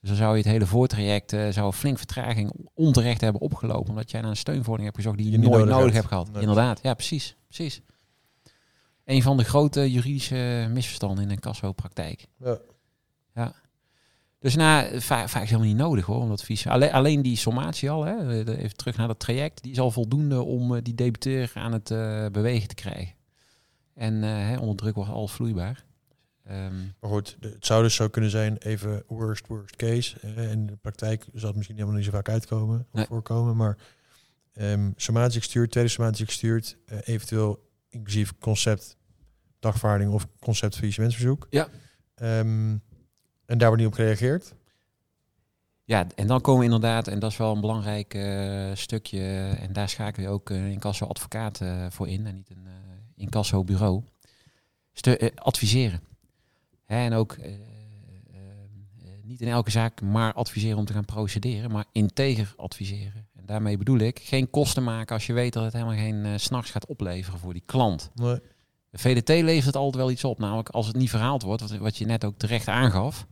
Dus 0.00 0.08
dan 0.08 0.16
zou 0.16 0.36
je 0.36 0.42
het 0.42 0.52
hele 0.52 0.66
voortraject 0.66 1.32
uh, 1.32 1.48
zou 1.48 1.72
flink 1.72 1.98
vertraging 1.98 2.52
onterecht 2.74 3.20
hebben 3.20 3.40
opgelopen. 3.40 3.88
Omdat 3.88 4.10
jij 4.10 4.20
naar 4.20 4.30
een 4.30 4.36
steunverordening 4.36 4.94
hebt 4.94 5.04
gezocht 5.04 5.22
die 5.22 5.30
je, 5.30 5.48
nooit 5.48 5.68
nodig, 5.68 5.94
hebt 5.94 6.06
gehad. 6.06 6.28
Inderdaad, 6.38 6.80
ja 6.82 6.94
precies, 6.94 7.36
precies. 7.46 7.80
Een 9.04 9.22
van 9.22 9.36
de 9.36 9.44
grote 9.44 9.92
juridische 9.92 10.68
misverstanden 10.70 11.24
in 11.24 11.30
een 11.30 11.38
kassopraktijk. 11.38 12.26
Ja. 12.38 12.58
ja. 13.34 13.54
Dus 14.46 14.56
nou, 14.56 15.00
vaak, 15.00 15.28
vaak 15.28 15.42
is 15.42 15.48
helemaal 15.48 15.68
niet 15.68 15.76
nodig 15.76 16.04
hoor, 16.04 16.20
om 16.20 16.28
dat. 16.28 16.64
Alleen, 16.64 16.92
alleen 16.92 17.22
die 17.22 17.36
sommatie 17.36 17.90
al, 17.90 18.04
hè, 18.04 18.44
even 18.56 18.76
terug 18.76 18.96
naar 18.96 19.06
dat 19.06 19.18
traject, 19.18 19.62
die 19.62 19.72
is 19.72 19.78
al 19.78 19.90
voldoende 19.90 20.42
om 20.42 20.74
uh, 20.74 20.80
die 20.82 20.94
debiteur 20.94 21.50
aan 21.54 21.72
het 21.72 21.90
uh, 21.90 22.26
bewegen 22.26 22.68
te 22.68 22.74
krijgen. 22.74 23.14
En 23.94 24.22
uh, 24.22 24.60
onder 24.60 24.76
druk 24.76 24.94
wordt 24.94 25.10
alles 25.10 25.32
vloeibaar. 25.32 25.84
Um, 26.50 26.94
maar 27.00 27.10
goed, 27.10 27.36
het 27.40 27.66
zou 27.66 27.82
dus 27.82 27.94
zo 27.94 28.08
kunnen 28.08 28.30
zijn, 28.30 28.56
even 28.56 29.02
worst, 29.06 29.46
worst 29.46 29.76
case. 29.76 30.20
In 30.50 30.66
de 30.66 30.76
praktijk 30.76 31.26
zal 31.34 31.46
het 31.46 31.56
misschien 31.56 31.76
helemaal 31.76 31.96
niet 31.96 32.06
zo 32.06 32.12
vaak 32.12 32.28
uitkomen 32.28 32.86
of 32.92 33.06
voorkomen, 33.06 33.56
maar 33.56 33.76
um, 34.60 34.92
somatie 34.96 35.40
gestuurd, 35.40 35.70
tweede 35.70 35.90
somatie 35.90 36.26
gestuurd, 36.26 36.76
uh, 36.92 36.98
eventueel 37.04 37.68
inclusief 37.88 38.32
concept 38.38 38.96
dagvaarding 39.58 40.12
of 40.12 40.26
concept 40.40 40.74
faillissementsverzoek. 40.74 41.46
Ja. 41.50 41.68
Um, 42.22 42.82
en 43.46 43.58
daar 43.58 43.68
wordt 43.68 43.82
niet 43.82 43.92
op 43.92 43.98
gereageerd. 43.98 44.54
Ja, 45.84 46.06
en 46.14 46.26
dan 46.26 46.40
komen 46.40 46.58
we 46.60 46.64
inderdaad, 46.64 47.08
en 47.08 47.18
dat 47.18 47.30
is 47.30 47.36
wel 47.36 47.54
een 47.54 47.60
belangrijk 47.60 48.14
uh, 48.14 48.70
stukje, 48.74 49.56
en 49.60 49.72
daar 49.72 49.88
schakel 49.88 50.22
je 50.22 50.28
ook 50.28 50.50
een 50.50 50.70
incasso 50.70 51.06
advocaat 51.06 51.60
uh, 51.60 51.86
voor 51.90 52.08
in, 52.08 52.26
en 52.26 52.34
niet 52.34 52.50
een 52.50 52.64
uh, 52.66 52.72
incasso 53.16 53.64
bureau. 53.64 54.02
adviseren. 55.34 56.00
Hè, 56.84 56.96
en 56.96 57.12
ook 57.12 57.36
niet 59.26 59.40
in 59.40 59.48
elke 59.48 59.70
zaak 59.70 60.00
maar 60.00 60.32
adviseren 60.32 60.78
om 60.78 60.84
te 60.84 60.92
gaan 60.92 61.04
procederen, 61.04 61.70
maar 61.70 61.84
integer 61.92 62.54
adviseren. 62.56 63.26
En 63.34 63.46
daarmee 63.46 63.76
bedoel 63.76 63.98
ik 63.98 64.20
geen 64.22 64.50
kosten 64.50 64.84
maken 64.84 65.14
als 65.14 65.26
je 65.26 65.32
weet 65.32 65.52
dat 65.52 65.64
het 65.64 65.72
helemaal 65.72 65.94
geen 65.94 66.24
uh, 66.24 66.32
s'nachts 66.36 66.70
gaat 66.70 66.86
opleveren 66.86 67.38
voor 67.38 67.52
die 67.52 67.62
klant. 67.66 68.10
Nee. 68.14 68.40
De 68.90 68.98
VDT 68.98 69.28
levert 69.28 69.64
het 69.64 69.76
altijd 69.76 70.02
wel 70.02 70.10
iets 70.10 70.24
op, 70.24 70.38
namelijk 70.38 70.68
als 70.68 70.86
het 70.86 70.96
niet 70.96 71.10
verhaald 71.10 71.42
wordt, 71.42 71.60
wat, 71.60 71.76
wat 71.76 71.96
je 71.96 72.06
net 72.06 72.24
ook 72.24 72.38
terecht 72.38 72.68
aangaf, 72.68 73.26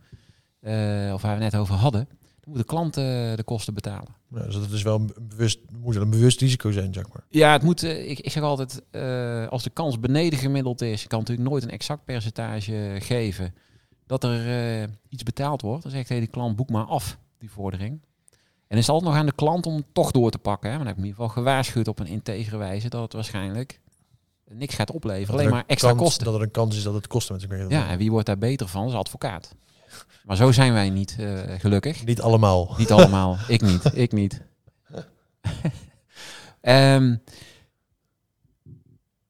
uh, 0.65 1.13
of 1.13 1.21
waar 1.21 1.37
we 1.37 1.43
net 1.43 1.55
over 1.55 1.75
hadden, 1.75 2.07
dan 2.09 2.49
moet 2.49 2.57
de 2.57 2.63
klant 2.63 2.93
de 2.93 3.43
kosten 3.45 3.73
betalen. 3.73 4.15
Ja, 4.29 4.43
dus 4.43 4.53
dat 4.53 4.71
is 4.71 4.81
wel 4.81 4.95
een 4.95 5.13
bewust, 5.21 5.59
moet 5.79 5.95
een 5.95 6.09
bewust 6.09 6.41
risico 6.41 6.71
zijn, 6.71 6.93
zeg 6.93 7.07
maar. 7.13 7.23
Ja, 7.29 7.51
het 7.51 7.63
moet, 7.63 7.83
uh, 7.83 8.09
ik, 8.09 8.19
ik 8.19 8.31
zeg 8.31 8.43
altijd, 8.43 8.81
als 9.49 9.63
de 9.63 9.69
kans 9.69 9.99
beneden 9.99 10.39
gemiddeld 10.39 10.81
is, 10.81 11.07
kan 11.07 11.19
natuurlijk 11.19 11.49
nooit 11.49 11.63
een 11.63 11.69
exact 11.69 12.05
percentage 12.05 12.95
geven 12.99 13.53
dat 14.05 14.23
er 14.23 14.89
iets 15.09 15.23
betaald 15.23 15.61
wordt. 15.61 15.83
Dan 15.83 15.91
zegt 15.91 16.09
hey, 16.09 16.19
die 16.19 16.27
klant, 16.27 16.55
boek 16.55 16.69
maar 16.69 16.85
af, 16.85 17.17
die 17.37 17.51
vordering. 17.51 18.01
En 18.67 18.77
is 18.77 18.87
het 18.87 18.95
altijd 18.95 19.11
nog 19.11 19.19
aan 19.19 19.25
de 19.25 19.35
klant 19.35 19.65
om 19.65 19.83
toch 19.93 20.11
door 20.11 20.31
te 20.31 20.37
pakken. 20.37 20.69
Hè? 20.69 20.75
Maar 20.75 20.85
dan 20.85 20.93
heb 20.93 20.97
ik 20.97 21.03
in 21.03 21.09
ieder 21.09 21.25
geval 21.25 21.43
gewaarschuwd 21.43 21.87
op 21.87 21.99
een 21.99 22.07
integere 22.07 22.57
wijze 22.57 22.89
dat 22.89 23.01
het 23.01 23.13
waarschijnlijk 23.13 23.81
niks 24.49 24.75
gaat 24.75 24.91
opleveren. 24.91 25.39
alleen 25.39 25.49
maar 25.49 25.63
extra 25.67 25.93
kosten. 25.93 26.25
Dat 26.25 26.35
er 26.35 26.41
een 26.41 26.51
kans 26.51 26.77
is 26.77 26.83
dat 26.83 26.93
het 26.93 27.07
kosten 27.07 27.33
met 27.33 27.41
zich 27.41 27.51
mee 27.51 27.69
Ja, 27.69 27.89
en 27.89 27.97
wie 27.97 28.11
wordt 28.11 28.25
daar 28.25 28.37
beter 28.37 28.67
van? 28.67 28.87
Is 28.87 28.93
advocaat. 28.93 29.55
Maar 30.23 30.35
zo 30.35 30.51
zijn 30.51 30.73
wij 30.73 30.89
niet, 30.89 31.15
uh, 31.19 31.39
gelukkig. 31.57 32.05
Niet 32.05 32.21
allemaal. 32.21 32.75
Niet 32.77 32.91
allemaal. 32.91 33.37
ik 33.47 33.61
niet. 33.61 33.91
Ik 33.93 34.11
niet. 34.11 34.41
um, 36.61 37.21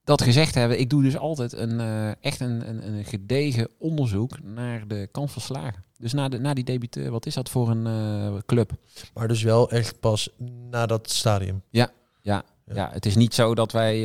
dat 0.03 0.22
gezegd 0.22 0.55
hebben, 0.55 0.79
ik 0.79 0.89
doe 0.89 1.03
dus 1.03 1.17
altijd 1.17 1.53
een, 1.53 1.79
uh, 1.79 2.24
echt 2.24 2.39
een, 2.39 2.69
een, 2.69 2.88
een, 2.88 3.05
gedegen 3.05 3.69
onderzoek 3.77 4.43
naar 4.43 4.88
de 4.88 5.07
kans 5.12 5.31
van 5.31 5.41
slagen. 5.41 5.84
Dus 5.98 6.13
naar, 6.13 6.29
de, 6.29 6.39
naar 6.39 6.55
die 6.55 6.63
debiteur, 6.63 7.12
wat 7.12 7.25
is 7.25 7.34
dat 7.34 7.50
voor 7.50 7.69
een 7.69 7.86
uh, 7.86 8.39
club? 8.45 8.72
Maar 9.13 9.27
dus 9.27 9.43
wel 9.43 9.69
echt 9.69 10.00
pas 10.00 10.29
na 10.69 10.86
dat 10.86 11.10
stadium? 11.10 11.62
Ja, 11.69 11.91
ja. 12.22 12.43
Ja. 12.74 12.89
het 12.93 13.05
is 13.05 13.15
niet 13.15 13.34
zo 13.34 13.55
dat 13.55 13.72
wij... 13.72 13.98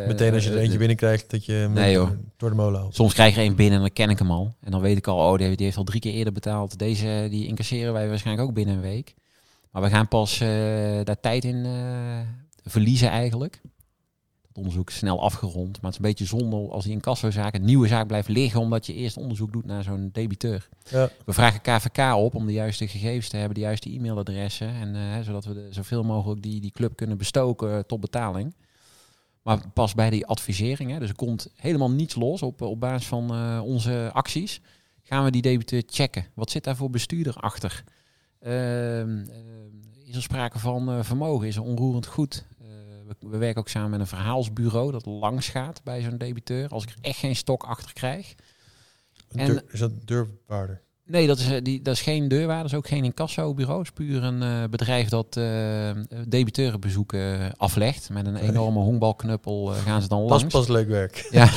Uh, 0.00 0.06
Meteen 0.06 0.34
als 0.34 0.44
je 0.44 0.50
er 0.50 0.58
eentje 0.58 0.78
binnenkrijgt, 0.78 1.30
dat 1.30 1.44
je 1.44 1.68
nee, 1.70 1.96
hoor. 1.96 2.16
door 2.36 2.50
de 2.50 2.56
molen 2.56 2.80
haalt. 2.80 2.94
Soms 2.94 3.14
krijg 3.14 3.34
je 3.34 3.40
er 3.40 3.46
een 3.46 3.54
binnen 3.54 3.74
en 3.74 3.80
dan 3.80 3.92
ken 3.92 4.10
ik 4.10 4.18
hem 4.18 4.30
al. 4.30 4.54
En 4.60 4.70
dan 4.70 4.80
weet 4.80 4.96
ik 4.96 5.06
al, 5.06 5.32
oh, 5.32 5.38
die 5.38 5.54
heeft 5.56 5.76
al 5.76 5.84
drie 5.84 6.00
keer 6.00 6.12
eerder 6.12 6.32
betaald. 6.32 6.78
Deze, 6.78 7.26
die 7.30 7.46
incasseren 7.46 7.92
wij 7.92 8.08
waarschijnlijk 8.08 8.48
ook 8.48 8.54
binnen 8.54 8.74
een 8.74 8.80
week. 8.80 9.14
Maar 9.70 9.82
we 9.82 9.88
gaan 9.88 10.08
pas 10.08 10.40
uh, 10.40 10.48
daar 11.04 11.20
tijd 11.20 11.44
in 11.44 11.56
uh, 11.56 12.18
verliezen 12.64 13.08
eigenlijk 13.08 13.60
onderzoek 14.60 14.90
snel 14.90 15.20
afgerond. 15.20 15.80
Maar 15.80 15.90
het 15.90 15.90
is 15.90 15.96
een 15.96 16.10
beetje 16.10 16.24
zonde 16.24 16.56
als 16.56 16.84
die 16.84 16.92
incassozaak 16.92 17.54
een 17.54 17.64
nieuwe 17.64 17.88
zaak 17.88 18.06
blijft 18.06 18.28
liggen, 18.28 18.60
omdat 18.60 18.86
je 18.86 18.94
eerst 18.94 19.16
onderzoek 19.16 19.52
doet 19.52 19.66
naar 19.66 19.82
zo'n 19.82 20.10
debiteur. 20.12 20.68
Ja. 20.90 21.08
We 21.24 21.32
vragen 21.32 21.60
KVK 21.60 22.14
op 22.16 22.34
om 22.34 22.46
de 22.46 22.52
juiste 22.52 22.88
gegevens 22.88 23.28
te 23.28 23.36
hebben, 23.36 23.54
de 23.54 23.60
juiste 23.60 23.90
e-mailadressen, 23.90 24.68
en 24.68 24.94
uh, 24.94 25.20
zodat 25.20 25.44
we 25.44 25.54
de, 25.54 25.66
zoveel 25.70 26.02
mogelijk 26.02 26.42
die, 26.42 26.60
die 26.60 26.70
club 26.70 26.96
kunnen 26.96 27.18
bestoken 27.18 27.86
tot 27.86 28.00
betaling. 28.00 28.54
Maar 29.42 29.68
pas 29.74 29.94
bij 29.94 30.10
die 30.10 30.26
advisering, 30.26 30.90
hè, 30.90 30.98
dus 30.98 31.08
er 31.08 31.16
komt 31.16 31.48
helemaal 31.56 31.90
niets 31.90 32.14
los 32.14 32.42
op, 32.42 32.60
op 32.62 32.80
basis 32.80 33.06
van 33.08 33.34
uh, 33.34 33.60
onze 33.64 34.10
acties, 34.12 34.60
gaan 35.02 35.24
we 35.24 35.30
die 35.30 35.42
debiteur 35.42 35.82
checken. 35.86 36.26
Wat 36.34 36.50
zit 36.50 36.64
daar 36.64 36.76
voor 36.76 36.90
bestuurder 36.90 37.34
achter? 37.34 37.84
Uh, 38.42 39.00
is 40.04 40.16
er 40.16 40.22
sprake 40.22 40.58
van 40.58 41.04
vermogen? 41.04 41.46
Is 41.46 41.56
er 41.56 41.62
onroerend 41.62 42.06
goed? 42.06 42.44
We, 43.18 43.38
werken 43.38 43.60
ook 43.60 43.68
samen 43.68 43.90
met 43.90 44.00
een 44.00 44.06
verhaalsbureau 44.06 44.92
dat 44.92 45.06
langs 45.06 45.48
gaat 45.48 45.80
bij 45.84 46.02
zo'n 46.02 46.18
debiteur. 46.18 46.68
Als 46.68 46.82
ik 46.82 46.90
er 46.90 46.96
echt 47.00 47.18
geen 47.18 47.36
stok 47.36 47.62
achter 47.62 47.92
krijg. 47.92 48.34
En, 49.28 49.62
is 49.68 49.78
dat 49.80 50.06
deurwaarder? 50.06 50.82
Nee, 51.10 51.26
dat 51.26 51.38
is, 51.38 51.50
eh, 51.50 51.62
die, 51.62 51.82
dat 51.82 51.94
is 51.94 52.00
geen 52.00 52.28
deurwaarder, 52.28 52.62
dat 52.62 52.72
is 52.72 52.78
ook 52.78 52.88
geen 52.88 53.04
incassobureau. 53.04 53.78
Het 53.78 53.86
is 53.86 53.92
puur 53.92 54.22
een 54.22 54.42
uh, 54.42 54.64
bedrijf 54.70 55.08
dat 55.08 55.36
uh, 55.36 55.90
debiteurenbezoeken 56.28 57.56
aflegt. 57.56 58.10
Met 58.10 58.26
een 58.26 58.36
enorme 58.36 58.78
honkbalknuppel 58.78 59.72
uh, 59.72 59.78
gaan 59.78 60.02
ze 60.02 60.08
dan 60.08 60.18
langs. 60.18 60.42
Dat 60.42 60.52
is 60.52 60.58
pas 60.58 60.68
leuk 60.68 60.88
werk. 60.88 61.28
Ja, 61.30 61.50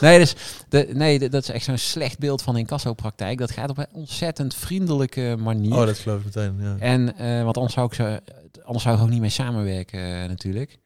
nee, 0.00 0.18
dus 0.18 0.34
de, 0.68 0.88
nee, 0.92 1.28
dat 1.28 1.42
is 1.42 1.48
echt 1.48 1.64
zo'n 1.64 1.78
slecht 1.78 2.18
beeld 2.18 2.42
van 2.42 2.56
incassopraktijk. 2.56 3.38
Dat 3.38 3.50
gaat 3.50 3.70
op 3.70 3.78
een 3.78 3.86
ontzettend 3.92 4.54
vriendelijke 4.54 5.36
manier. 5.38 5.74
Oh, 5.74 5.86
dat 5.86 5.98
geloof 5.98 6.18
ik 6.18 6.24
meteen, 6.24 6.56
ja. 6.60 6.76
En, 6.78 7.04
want 7.44 7.56
anders 7.56 7.74
zou 7.74 7.86
ik, 7.86 7.94
ze, 7.94 8.22
anders 8.62 8.84
zou 8.84 8.96
ik 8.96 9.02
ook 9.02 9.10
niet 9.10 9.20
mee 9.20 9.30
samenwerken 9.30 10.28
natuurlijk. 10.28 10.78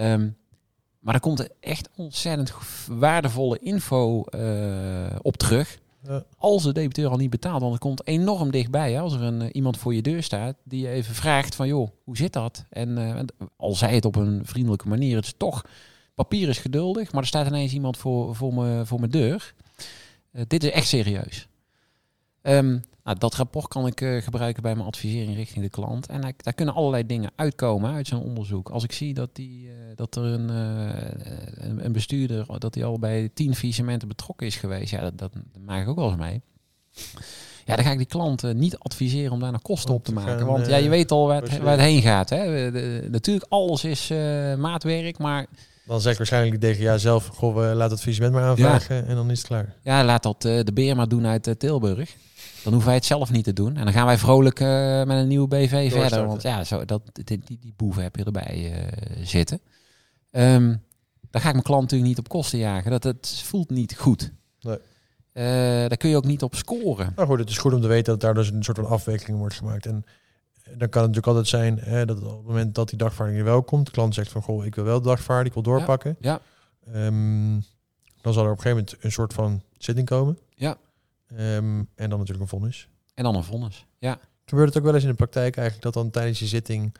Um, 0.00 0.36
maar 1.06 1.14
er 1.14 1.20
komt 1.20 1.48
echt 1.60 1.88
ontzettend 1.96 2.52
waardevolle 2.88 3.58
info 3.58 4.24
uh, 4.30 5.16
op 5.22 5.36
terug. 5.36 5.78
Ja. 6.02 6.24
Als 6.36 6.62
de 6.62 6.72
debiteur 6.72 7.08
al 7.08 7.16
niet 7.16 7.30
betaalt, 7.30 7.60
want 7.60 7.72
het 7.72 7.82
komt 7.82 8.06
enorm 8.06 8.50
dichtbij. 8.50 8.92
Hè? 8.92 9.00
Als 9.00 9.12
er 9.12 9.22
een, 9.22 9.40
uh, 9.40 9.48
iemand 9.52 9.78
voor 9.78 9.94
je 9.94 10.02
deur 10.02 10.22
staat 10.22 10.56
die 10.64 10.80
je 10.80 10.88
even 10.88 11.14
vraagt 11.14 11.54
van 11.54 11.68
joh, 11.68 11.88
hoe 12.04 12.16
zit 12.16 12.32
dat? 12.32 12.64
En 12.70 12.98
uh, 12.98 13.20
al 13.56 13.74
zei 13.74 13.94
het 13.94 14.04
op 14.04 14.16
een 14.16 14.40
vriendelijke 14.44 14.88
manier, 14.88 15.16
het 15.16 15.24
is 15.24 15.34
toch, 15.36 15.64
papier 16.14 16.48
is 16.48 16.58
geduldig, 16.58 17.12
maar 17.12 17.22
er 17.22 17.28
staat 17.28 17.46
ineens 17.46 17.72
iemand 17.72 17.96
voor, 17.96 18.34
voor, 18.34 18.54
me, 18.54 18.86
voor 18.86 18.98
mijn 18.98 19.10
deur. 19.10 19.54
dit 20.46 20.64
is 20.64 20.70
echt 20.70 20.86
serieus. 20.86 21.48
Um, 22.42 22.82
nou, 23.06 23.18
dat 23.18 23.34
rapport 23.34 23.68
kan 23.68 23.86
ik 23.86 24.00
uh, 24.00 24.22
gebruiken 24.22 24.62
bij 24.62 24.74
mijn 24.74 24.86
advisering 24.86 25.34
richting 25.34 25.64
de 25.64 25.70
klant. 25.70 26.06
En 26.06 26.20
daar 26.20 26.54
kunnen 26.54 26.74
allerlei 26.74 27.06
dingen 27.06 27.30
uitkomen 27.36 27.94
uit 27.94 28.06
zo'n 28.06 28.22
onderzoek. 28.22 28.68
Als 28.68 28.84
ik 28.84 28.92
zie 28.92 29.14
dat, 29.14 29.28
die, 29.32 29.64
uh, 29.64 29.72
dat 29.94 30.16
er 30.16 30.22
een, 30.22 30.50
uh, 30.50 31.84
een, 31.84 31.92
bestuurder, 31.92 32.46
dat 32.58 32.74
hij 32.74 32.84
al 32.84 32.98
bij 32.98 33.30
tien 33.34 33.54
faillissementen 33.54 34.08
betrokken 34.08 34.46
is 34.46 34.56
geweest, 34.56 34.90
ja, 34.90 35.00
dat, 35.00 35.18
dat, 35.18 35.32
maak 35.64 35.82
ik 35.82 35.88
ook 35.88 35.96
wel 35.96 36.08
eens 36.08 36.18
mee. 36.18 36.40
Ja, 37.64 37.76
dan 37.76 37.84
ga 37.84 37.90
ik 37.90 37.98
die 37.98 38.06
klant 38.06 38.54
niet 38.54 38.78
adviseren 38.78 39.32
om 39.32 39.40
daar 39.40 39.52
nog 39.52 39.62
kosten 39.62 39.94
op 39.94 40.04
te 40.04 40.12
maken. 40.12 40.46
Want 40.46 40.66
ja, 40.66 40.76
je 40.76 40.88
weet 40.88 41.10
al 41.10 41.26
waar 41.26 41.42
het, 41.42 41.58
waar 41.58 41.72
het 41.72 41.80
heen 41.80 42.02
gaat. 42.02 42.30
Hè. 42.30 42.70
De, 42.70 43.08
natuurlijk, 43.10 43.46
alles 43.48 43.84
is 43.84 44.08
maatwerk, 44.58 45.18
maar... 45.18 45.46
Dan 45.86 46.00
zegt 46.00 46.16
waarschijnlijk 46.16 46.60
de 46.60 46.72
DGA 46.72 46.98
zelf, 46.98 47.26
goh, 47.26 47.74
laat 47.74 47.90
het 47.90 47.98
faillissement 48.00 48.34
maar 48.34 48.44
aanvragen 48.44 48.96
ja. 48.96 49.02
en 49.02 49.14
dan 49.14 49.30
is 49.30 49.38
het 49.38 49.46
klaar. 49.46 49.74
Ja, 49.82 50.04
laat 50.04 50.22
dat 50.22 50.42
de 50.42 50.72
beer 50.74 50.96
maar 50.96 51.08
doen 51.08 51.26
uit 51.26 51.54
Tilburg. 51.58 52.16
Dan 52.66 52.74
hoeven 52.74 52.90
wij 52.90 53.00
het 53.00 53.08
zelf 53.08 53.30
niet 53.30 53.44
te 53.44 53.52
doen. 53.52 53.76
En 53.76 53.84
dan 53.84 53.92
gaan 53.92 54.06
wij 54.06 54.18
vrolijk 54.18 54.60
uh, 54.60 54.68
met 55.04 55.18
een 55.18 55.28
nieuwe 55.28 55.48
BV 55.48 55.92
verder. 55.92 56.26
Want 56.26 56.42
ja, 56.42 56.64
zo, 56.64 56.84
dat, 56.84 57.02
die, 57.12 57.40
die, 57.44 57.72
boeven 57.76 58.02
heb 58.02 58.16
je 58.16 58.24
erbij 58.24 58.72
uh, 58.72 59.26
zitten. 59.26 59.60
Um, 60.30 60.82
dan 61.30 61.40
ga 61.40 61.46
ik 61.46 61.52
mijn 61.52 61.62
klant 61.62 61.82
natuurlijk 61.82 62.08
niet 62.08 62.18
op 62.18 62.28
kosten 62.28 62.58
jagen. 62.58 62.90
Dat 62.90 63.04
het 63.04 63.42
voelt 63.44 63.70
niet 63.70 63.96
goed. 63.96 64.32
Nee. 64.60 64.76
Uh, 65.32 65.42
daar 65.88 65.96
kun 65.96 66.08
je 66.08 66.16
ook 66.16 66.24
niet 66.24 66.42
op 66.42 66.54
scoren. 66.54 67.12
Nou 67.16 67.28
goed, 67.28 67.38
het 67.38 67.48
is 67.48 67.58
goed 67.58 67.72
om 67.72 67.80
te 67.80 67.86
weten 67.86 68.12
dat 68.12 68.20
daar 68.20 68.34
dus 68.34 68.50
een 68.50 68.64
soort 68.64 68.78
van 68.78 68.88
afwikkeling 68.88 69.38
wordt 69.38 69.54
gemaakt. 69.54 69.86
En 69.86 70.04
dan 70.64 70.88
kan 70.88 71.02
het 71.02 71.14
natuurlijk 71.14 71.26
altijd 71.26 71.48
zijn 71.48 71.78
hè, 71.78 72.06
dat 72.06 72.22
op 72.22 72.36
het 72.36 72.46
moment 72.46 72.74
dat 72.74 72.88
die 72.88 72.98
dagvaarding 72.98 73.38
er 73.38 73.44
wel 73.44 73.62
komt, 73.62 73.86
de 73.86 73.92
klant 73.92 74.14
zegt 74.14 74.30
van 74.30 74.42
goh, 74.42 74.64
ik 74.64 74.74
wil 74.74 74.84
wel 74.84 75.00
dagvaarding, 75.00 75.46
ik 75.48 75.54
wil 75.54 75.74
doorpakken. 75.74 76.16
Ja. 76.20 76.40
ja. 76.92 77.06
Um, 77.06 77.64
dan 78.20 78.32
zal 78.32 78.44
er 78.44 78.50
op 78.50 78.56
een 78.56 78.62
gegeven 78.62 78.84
moment 78.84 79.04
een 79.04 79.12
soort 79.12 79.32
van 79.32 79.62
zitting 79.78 80.06
komen. 80.06 80.38
Ja. 80.54 80.76
Um, 81.32 81.88
en 81.94 82.10
dan 82.10 82.18
natuurlijk 82.18 82.40
een 82.40 82.58
vonnis. 82.58 82.88
En 83.14 83.24
dan 83.24 83.34
een 83.34 83.44
vonnis, 83.44 83.86
ja. 83.98 84.18
Gebeurt 84.44 84.68
het 84.68 84.78
ook 84.78 84.84
wel 84.84 84.94
eens 84.94 85.02
in 85.02 85.08
de 85.08 85.16
praktijk 85.16 85.56
eigenlijk 85.56 85.84
dat 85.84 85.94
dan 85.94 86.10
tijdens 86.10 86.38
je 86.38 86.46
zitting 86.46 86.94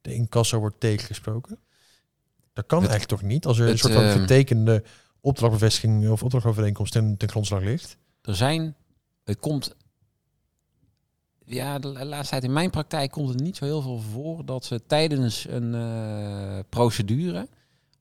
de 0.00 0.14
incasso 0.14 0.58
wordt 0.58 0.80
tegengesproken? 0.80 1.58
Dat 2.52 2.66
kan 2.66 2.82
het, 2.82 2.90
eigenlijk 2.90 3.20
toch 3.20 3.30
niet 3.30 3.46
als 3.46 3.58
er 3.58 3.62
het, 3.62 3.72
een 3.72 3.78
soort 3.78 3.92
van 3.92 4.04
uh, 4.04 4.12
vertekende 4.12 4.84
opdrachtbevestiging 5.20 6.08
of 6.08 6.22
opdrachtovereenkomst 6.22 6.92
ten, 6.92 7.16
ten 7.16 7.28
grondslag 7.28 7.62
ligt? 7.62 7.96
Er 8.22 8.36
zijn, 8.36 8.76
het 9.24 9.38
komt 9.38 9.74
ja, 11.44 11.78
de 11.78 12.04
laatste 12.04 12.30
tijd 12.30 12.44
in 12.44 12.52
mijn 12.52 12.70
praktijk 12.70 13.10
komt 13.10 13.28
het 13.28 13.40
niet 13.40 13.56
zo 13.56 13.64
heel 13.64 13.82
veel 13.82 13.98
voor 13.98 14.44
dat 14.44 14.64
ze 14.64 14.86
tijdens 14.86 15.46
een 15.48 15.74
uh, 15.74 16.58
procedure 16.68 17.48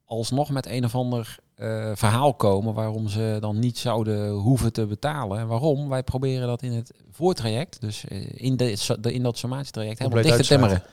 alsnog 0.05 0.49
met 0.49 0.65
een 0.65 0.85
of 0.85 0.95
ander 0.95 1.39
uh, 1.57 1.91
verhaal 1.95 2.33
komen 2.33 2.73
waarom 2.73 3.07
ze 3.07 3.37
dan 3.39 3.59
niet 3.59 3.77
zouden 3.77 4.29
hoeven 4.29 4.73
te 4.73 4.85
betalen. 4.85 5.39
En 5.39 5.47
waarom? 5.47 5.89
Wij 5.89 6.03
proberen 6.03 6.47
dat 6.47 6.61
in 6.61 6.71
het 6.71 6.91
voortraject, 7.11 7.81
dus 7.81 8.05
in, 8.33 8.57
de, 8.57 8.75
in 9.01 9.23
dat 9.23 9.37
sommatietraject, 9.37 9.99
helemaal 9.99 10.23
dicht 10.23 10.37
te 10.37 10.43
timmeren. 10.43 10.83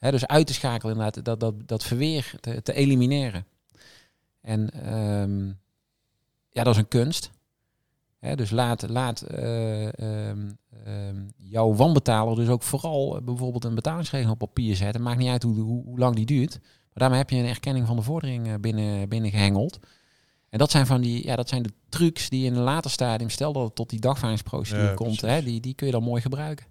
Ja. 0.00 0.10
dus 0.10 0.26
uit 0.26 0.46
te 0.46 0.52
schakelen 0.52 0.94
inderdaad, 0.94 1.24
dat, 1.24 1.40
dat, 1.40 1.54
dat 1.66 1.84
verweer 1.84 2.34
te, 2.40 2.62
te 2.62 2.72
elimineren. 2.72 3.46
En 4.40 4.94
um, 4.94 5.58
ja, 6.50 6.62
dat 6.62 6.74
is 6.74 6.80
een 6.80 6.88
kunst. 6.88 7.30
dus 8.34 8.50
laat, 8.50 8.88
laat 8.88 9.24
uh, 9.38 9.88
jouw 11.36 11.74
wanbetaler 11.74 12.36
dus 12.36 12.48
ook 12.48 12.62
vooral 12.62 13.20
bijvoorbeeld 13.22 13.64
een 13.64 13.74
betalingsregeling 13.74 14.40
op 14.40 14.48
papier 14.48 14.76
zetten. 14.76 15.02
Maakt 15.02 15.18
niet 15.18 15.28
uit 15.28 15.42
hoe, 15.42 15.58
hoe, 15.58 15.84
hoe, 15.84 15.98
lang 15.98 16.16
die 16.16 16.26
duurt. 16.26 16.60
Maar 16.94 17.02
daarmee 17.02 17.18
heb 17.18 17.30
je 17.30 17.36
een 17.36 17.54
erkenning 17.54 17.86
van 17.86 17.96
de 17.96 18.02
vordering 18.02 18.60
binnen, 18.60 19.08
binnen 19.08 19.30
gehengeld. 19.30 19.78
En 20.48 20.58
dat 20.58 20.70
zijn 20.70 20.86
van 20.86 21.00
die, 21.00 21.26
ja, 21.26 21.36
dat 21.36 21.48
zijn 21.48 21.62
de 21.62 21.72
trucs 21.88 22.28
die 22.28 22.44
in 22.44 22.54
een 22.54 22.62
later 22.62 22.90
stadium, 22.90 23.30
stel 23.30 23.52
dat 23.52 23.64
het 23.64 23.74
tot 23.74 23.90
die 23.90 24.00
dagvaardingsprocedure 24.00 24.94
komt, 24.94 25.20
hè, 25.20 25.42
die, 25.42 25.60
die 25.60 25.74
kun 25.74 25.86
je 25.86 25.92
dan 25.92 26.02
mooi 26.02 26.22
gebruiken. 26.22 26.66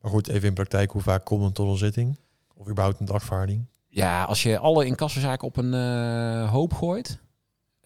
Maar 0.00 0.10
goed, 0.10 0.28
even 0.28 0.48
in 0.48 0.54
praktijk, 0.54 0.90
hoe 0.90 1.02
vaak 1.02 1.24
komt 1.24 1.44
een 1.44 1.52
tot 1.52 1.68
een 1.68 1.76
zitting? 1.76 2.16
Of 2.54 2.68
überhaupt 2.68 3.00
een 3.00 3.06
dagvaarding? 3.06 3.64
Ja, 3.88 4.24
als 4.24 4.42
je 4.42 4.58
alle 4.58 4.86
incassozaken 4.86 5.46
op 5.46 5.56
een 5.56 5.72
uh, 5.72 6.50
hoop 6.50 6.72
gooit. 6.72 7.18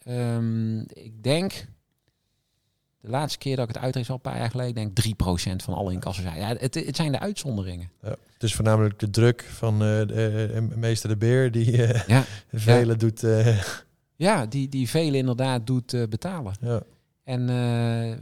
Um, 0.08 0.80
ik 0.80 1.22
denk, 1.22 1.66
de 3.06 3.12
laatste 3.12 3.38
keer 3.38 3.56
dat 3.56 3.68
ik 3.68 3.74
het 3.74 3.84
uitreed, 3.84 4.08
al 4.08 4.14
een 4.14 4.20
paar 4.20 4.38
jaar 4.38 4.50
geleden, 4.50 4.74
denk 4.74 5.16
3% 5.60 5.64
van 5.64 5.74
alle 5.74 5.92
incassozaken. 5.92 6.40
Ja, 6.40 6.56
het, 6.58 6.74
het 6.74 6.96
zijn 6.96 7.12
de 7.12 7.18
uitzonderingen. 7.18 7.90
Ja, 8.02 8.08
het 8.08 8.42
is 8.42 8.54
voornamelijk 8.54 8.98
de 8.98 9.10
druk 9.10 9.42
van 9.42 9.74
uh, 9.74 9.78
de, 9.80 10.50
uh, 10.54 10.76
meester 10.76 11.08
de 11.08 11.16
Beer 11.16 11.50
die 11.50 11.72
uh, 11.72 12.06
ja, 12.16 12.24
velen 12.52 12.88
ja. 12.88 12.94
doet. 12.94 13.24
Ja, 14.18 14.46
die, 14.46 14.68
die 14.68 14.88
velen 14.88 15.14
inderdaad 15.14 15.66
doet 15.66 16.08
betalen. 16.08 16.54
Ja. 16.60 16.82
En 17.24 17.48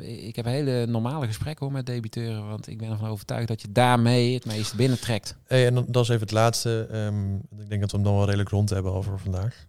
ik 0.00 0.36
heb 0.36 0.44
hele 0.44 0.86
normale 0.86 1.26
gesprekken 1.26 1.64
hoor, 1.64 1.74
met 1.74 1.86
debiteuren, 1.86 2.48
want 2.48 2.68
ik 2.68 2.78
ben 2.78 2.90
ervan 2.90 3.08
overtuigd 3.08 3.48
dat 3.48 3.62
je 3.62 3.72
daarmee 3.72 4.34
het 4.34 4.44
meeste 4.44 4.76
binnentrekt. 4.76 5.36
Hey, 5.44 5.66
en 5.66 5.74
dat 5.74 6.02
is 6.02 6.08
even 6.08 6.20
het 6.20 6.30
laatste. 6.30 6.88
Um, 6.92 7.34
ik 7.34 7.68
denk 7.68 7.80
dat 7.80 7.90
we 7.90 7.96
hem 7.96 8.06
dan 8.06 8.14
wel 8.14 8.24
redelijk 8.24 8.48
rond 8.48 8.70
hebben 8.70 8.92
over 8.92 9.18
vandaag. 9.18 9.66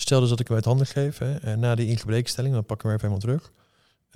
Stel 0.00 0.20
dus 0.20 0.28
dat 0.28 0.40
ik 0.40 0.46
hem 0.46 0.56
uit 0.56 0.64
handen 0.64 0.86
geef, 0.86 1.18
hè, 1.18 1.36
en 1.36 1.60
na 1.60 1.74
die 1.74 1.86
ingebrekenstelling, 1.86 2.54
dan 2.54 2.64
pakken 2.64 2.88
we 2.88 2.94
even 2.94 3.08
helemaal 3.08 3.38
terug. 3.38 3.52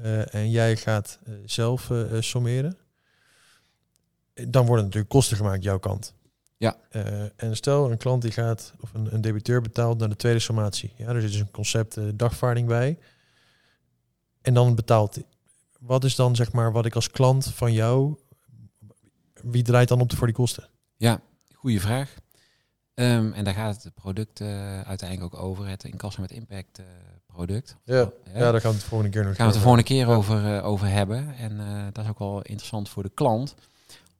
Uh, 0.00 0.34
en 0.34 0.50
jij 0.50 0.76
gaat 0.76 1.18
uh, 1.28 1.34
zelf 1.44 1.90
uh, 1.90 2.20
sommeren. 2.20 2.76
Dan 4.48 4.66
worden 4.66 4.84
natuurlijk 4.84 5.12
kosten 5.12 5.36
gemaakt 5.36 5.62
jouw 5.62 5.78
kant. 5.78 6.14
Ja. 6.56 6.76
en 7.36 7.56
stel 7.56 7.90
een 7.90 7.96
klant 7.96 8.22
die 8.22 8.30
gaat, 8.30 8.72
of 8.80 8.94
een, 8.94 9.14
een 9.14 9.20
debiteur 9.20 9.60
betaalt 9.60 9.98
naar 9.98 10.08
de 10.08 10.16
tweede 10.16 10.38
sommatie. 10.38 10.92
Ja, 10.96 11.06
er 11.06 11.20
zit 11.20 11.30
dus 11.30 11.40
een 11.40 11.50
concept 11.50 12.18
dagvaarding 12.18 12.68
bij. 12.68 12.98
En 14.42 14.54
dan 14.54 14.74
betaalt 14.74 15.14
hij. 15.14 15.24
Wat 15.80 16.04
is 16.04 16.14
dan 16.14 16.36
zeg 16.36 16.52
maar 16.52 16.72
wat 16.72 16.86
ik 16.86 16.94
als 16.94 17.10
klant 17.10 17.46
van 17.46 17.72
jou, 17.72 18.18
wie 19.42 19.62
draait 19.62 19.88
dan 19.88 20.00
op 20.00 20.16
voor 20.16 20.26
die 20.26 20.36
kosten? 20.36 20.68
Ja, 20.96 21.20
goede 21.52 21.80
vraag. 21.80 22.14
Um, 22.94 23.32
en 23.32 23.44
daar 23.44 23.54
gaat 23.54 23.82
het 23.82 23.94
product 23.94 24.40
uh, 24.40 24.80
uiteindelijk 24.80 25.34
ook 25.34 25.42
over, 25.42 25.66
het 25.68 25.84
incasso 25.84 26.20
met 26.20 26.30
impact 26.30 26.78
uh, 26.78 26.86
product. 27.26 27.76
Ja, 27.84 28.10
ja, 28.34 28.50
daar 28.50 28.60
gaan 28.60 28.70
we 28.70 28.76
het 28.76 28.80
de 28.80 28.86
volgende 28.86 29.12
keer 29.12 29.24
nog 29.24 29.36
gaan 29.36 29.46
we 29.46 29.52
het 29.52 29.54
de 29.54 29.68
volgende 29.68 29.84
keer 29.84 30.08
over, 30.08 30.56
uh, 30.56 30.66
over 30.66 30.88
hebben. 30.88 31.34
En 31.36 31.60
dat 31.92 32.04
is 32.04 32.10
ook 32.10 32.18
wel 32.18 32.42
interessant 32.42 32.88
voor 32.88 33.02
de 33.02 33.10
klant. 33.14 33.54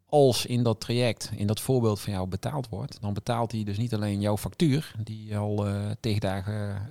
Als 0.06 0.46
in 0.46 0.62
dat 0.62 0.80
traject, 0.80 1.30
in 1.36 1.46
dat 1.46 1.60
voorbeeld 1.60 2.00
van 2.00 2.12
jou 2.12 2.28
betaald 2.28 2.68
wordt, 2.68 3.00
dan 3.00 3.14
betaalt 3.14 3.52
hij 3.52 3.64
dus 3.64 3.78
niet 3.78 3.94
alleen 3.94 4.20
jouw 4.20 4.36
factuur, 4.36 4.94
die 5.02 5.36
al 5.36 5.66
tegen 6.00 6.20
dagen 6.20 6.88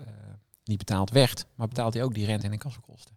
niet 0.64 0.78
betaald 0.78 1.12
werd, 1.12 1.46
maar 1.56 1.68
betaalt 1.68 1.94
hij 1.94 2.04
ook 2.04 2.14
die 2.14 2.26
rente- 2.26 2.46
en 2.46 2.52
incassokosten. 2.52 3.16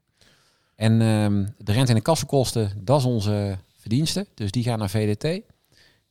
En 0.75 1.01
um, 1.01 1.55
de 1.59 1.73
rente- 1.73 1.91
en 1.91 1.97
incassokosten, 1.97 2.73
dat 2.85 2.99
is 2.99 3.05
onze 3.05 3.59
verdienste. 3.76 4.26
Dus 4.35 4.50
die 4.50 4.63
gaan 4.63 4.79
naar 4.79 4.91
VDT. 4.91 5.41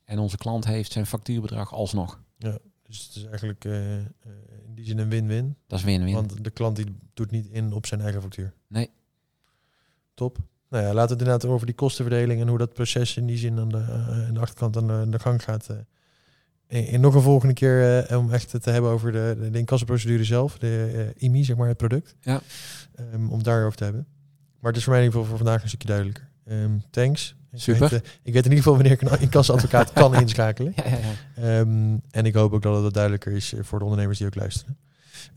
En 0.05 0.19
onze 0.19 0.37
klant 0.37 0.65
heeft 0.65 0.91
zijn 0.91 1.05
factuurbedrag 1.05 1.73
alsnog. 1.73 2.19
Ja, 2.37 2.57
dus 2.81 3.05
het 3.05 3.15
is 3.15 3.23
eigenlijk 3.25 3.65
uh, 3.65 3.97
in 3.97 4.75
die 4.75 4.85
zin 4.85 4.97
een 4.97 5.09
win-win. 5.09 5.55
Dat 5.67 5.79
is 5.79 5.85
win-win. 5.85 6.13
Want 6.13 6.43
de 6.43 6.49
klant 6.49 6.75
die 6.75 6.85
doet 7.13 7.31
niet 7.31 7.47
in 7.47 7.73
op 7.73 7.85
zijn 7.85 8.01
eigen 8.01 8.21
factuur. 8.21 8.53
Nee. 8.67 8.89
Top. 10.13 10.37
Nou 10.69 10.83
ja, 10.83 10.93
laten 10.93 11.07
we 11.07 11.13
het 11.13 11.21
inderdaad 11.21 11.45
over 11.45 11.65
die 11.65 11.75
kostenverdeling 11.75 12.41
en 12.41 12.47
hoe 12.47 12.57
dat 12.57 12.73
proces 12.73 13.17
in 13.17 13.25
die 13.25 13.37
zin 13.37 13.59
aan 13.59 13.69
de, 13.69 13.77
uh, 13.77 14.27
aan 14.27 14.33
de 14.33 14.39
achterkant 14.39 14.77
aan 14.77 14.87
de, 14.87 15.09
de 15.09 15.19
gang 15.19 15.43
gaat. 15.43 15.67
Uh, 15.71 15.77
en, 16.67 16.87
en, 16.87 17.01
nog 17.01 17.15
een 17.15 17.21
volgende 17.21 17.53
keer 17.53 18.07
om 18.17 18.31
echt 18.31 18.63
te 18.63 18.69
hebben 18.69 18.91
over 18.91 19.11
de, 19.11 19.35
de, 19.39 19.49
de 19.49 19.59
incassoprocedure 19.59 20.23
zelf, 20.23 20.57
de 20.57 21.13
IMI, 21.17 21.43
zeg 21.43 21.55
maar, 21.55 21.67
het 21.67 21.77
product. 21.77 22.15
Ja. 22.21 22.41
Um, 23.13 23.29
om 23.31 23.43
daarover 23.43 23.77
te 23.77 23.83
hebben. 23.83 24.07
Maar 24.59 24.71
het 24.71 24.77
is 24.77 24.83
voor 24.83 24.93
mij 24.93 25.01
in 25.01 25.07
ieder 25.07 25.21
geval 25.21 25.37
voor 25.37 25.45
vandaag 25.45 25.61
een 25.61 25.67
stukje 25.67 25.87
duidelijker. 25.87 26.29
Um, 26.45 26.83
thanks. 26.89 27.35
Super. 27.55 27.83
Ik 27.83 27.89
weet, 27.89 28.01
uh, 28.01 28.07
ik 28.23 28.33
weet, 28.33 28.45
in 28.45 28.51
ieder 28.51 28.57
geval 28.57 28.73
wanneer 28.73 28.91
ik 28.91 29.01
een 29.01 29.19
inkassadvocaat 29.19 29.93
kan 29.93 30.15
inschakelen. 30.21 30.73
Ja, 30.75 30.83
ja, 30.89 30.97
ja. 31.35 31.59
Um, 31.59 32.01
en 32.11 32.25
ik 32.25 32.33
hoop 32.33 32.53
ook 32.53 32.61
dat 32.61 32.83
het 32.83 32.93
duidelijker 32.93 33.31
is 33.31 33.53
voor 33.61 33.79
de 33.79 33.85
ondernemers 33.85 34.17
die 34.17 34.27
ook 34.27 34.35
luisteren. 34.35 34.77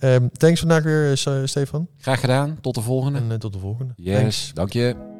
Um, 0.00 0.31
thanks 0.33 0.61
vandaag 0.61 0.83
weer, 0.83 1.11
uh, 1.28 1.44
Stefan. 1.44 1.88
Graag 1.98 2.20
gedaan. 2.20 2.59
Tot 2.61 2.74
de 2.74 2.81
volgende. 2.81 3.18
En 3.18 3.31
uh, 3.31 3.35
tot 3.35 3.52
de 3.52 3.59
volgende. 3.59 3.92
Yes, 3.96 4.18
thanks. 4.18 4.50
dank 4.54 4.72
je. 4.72 5.17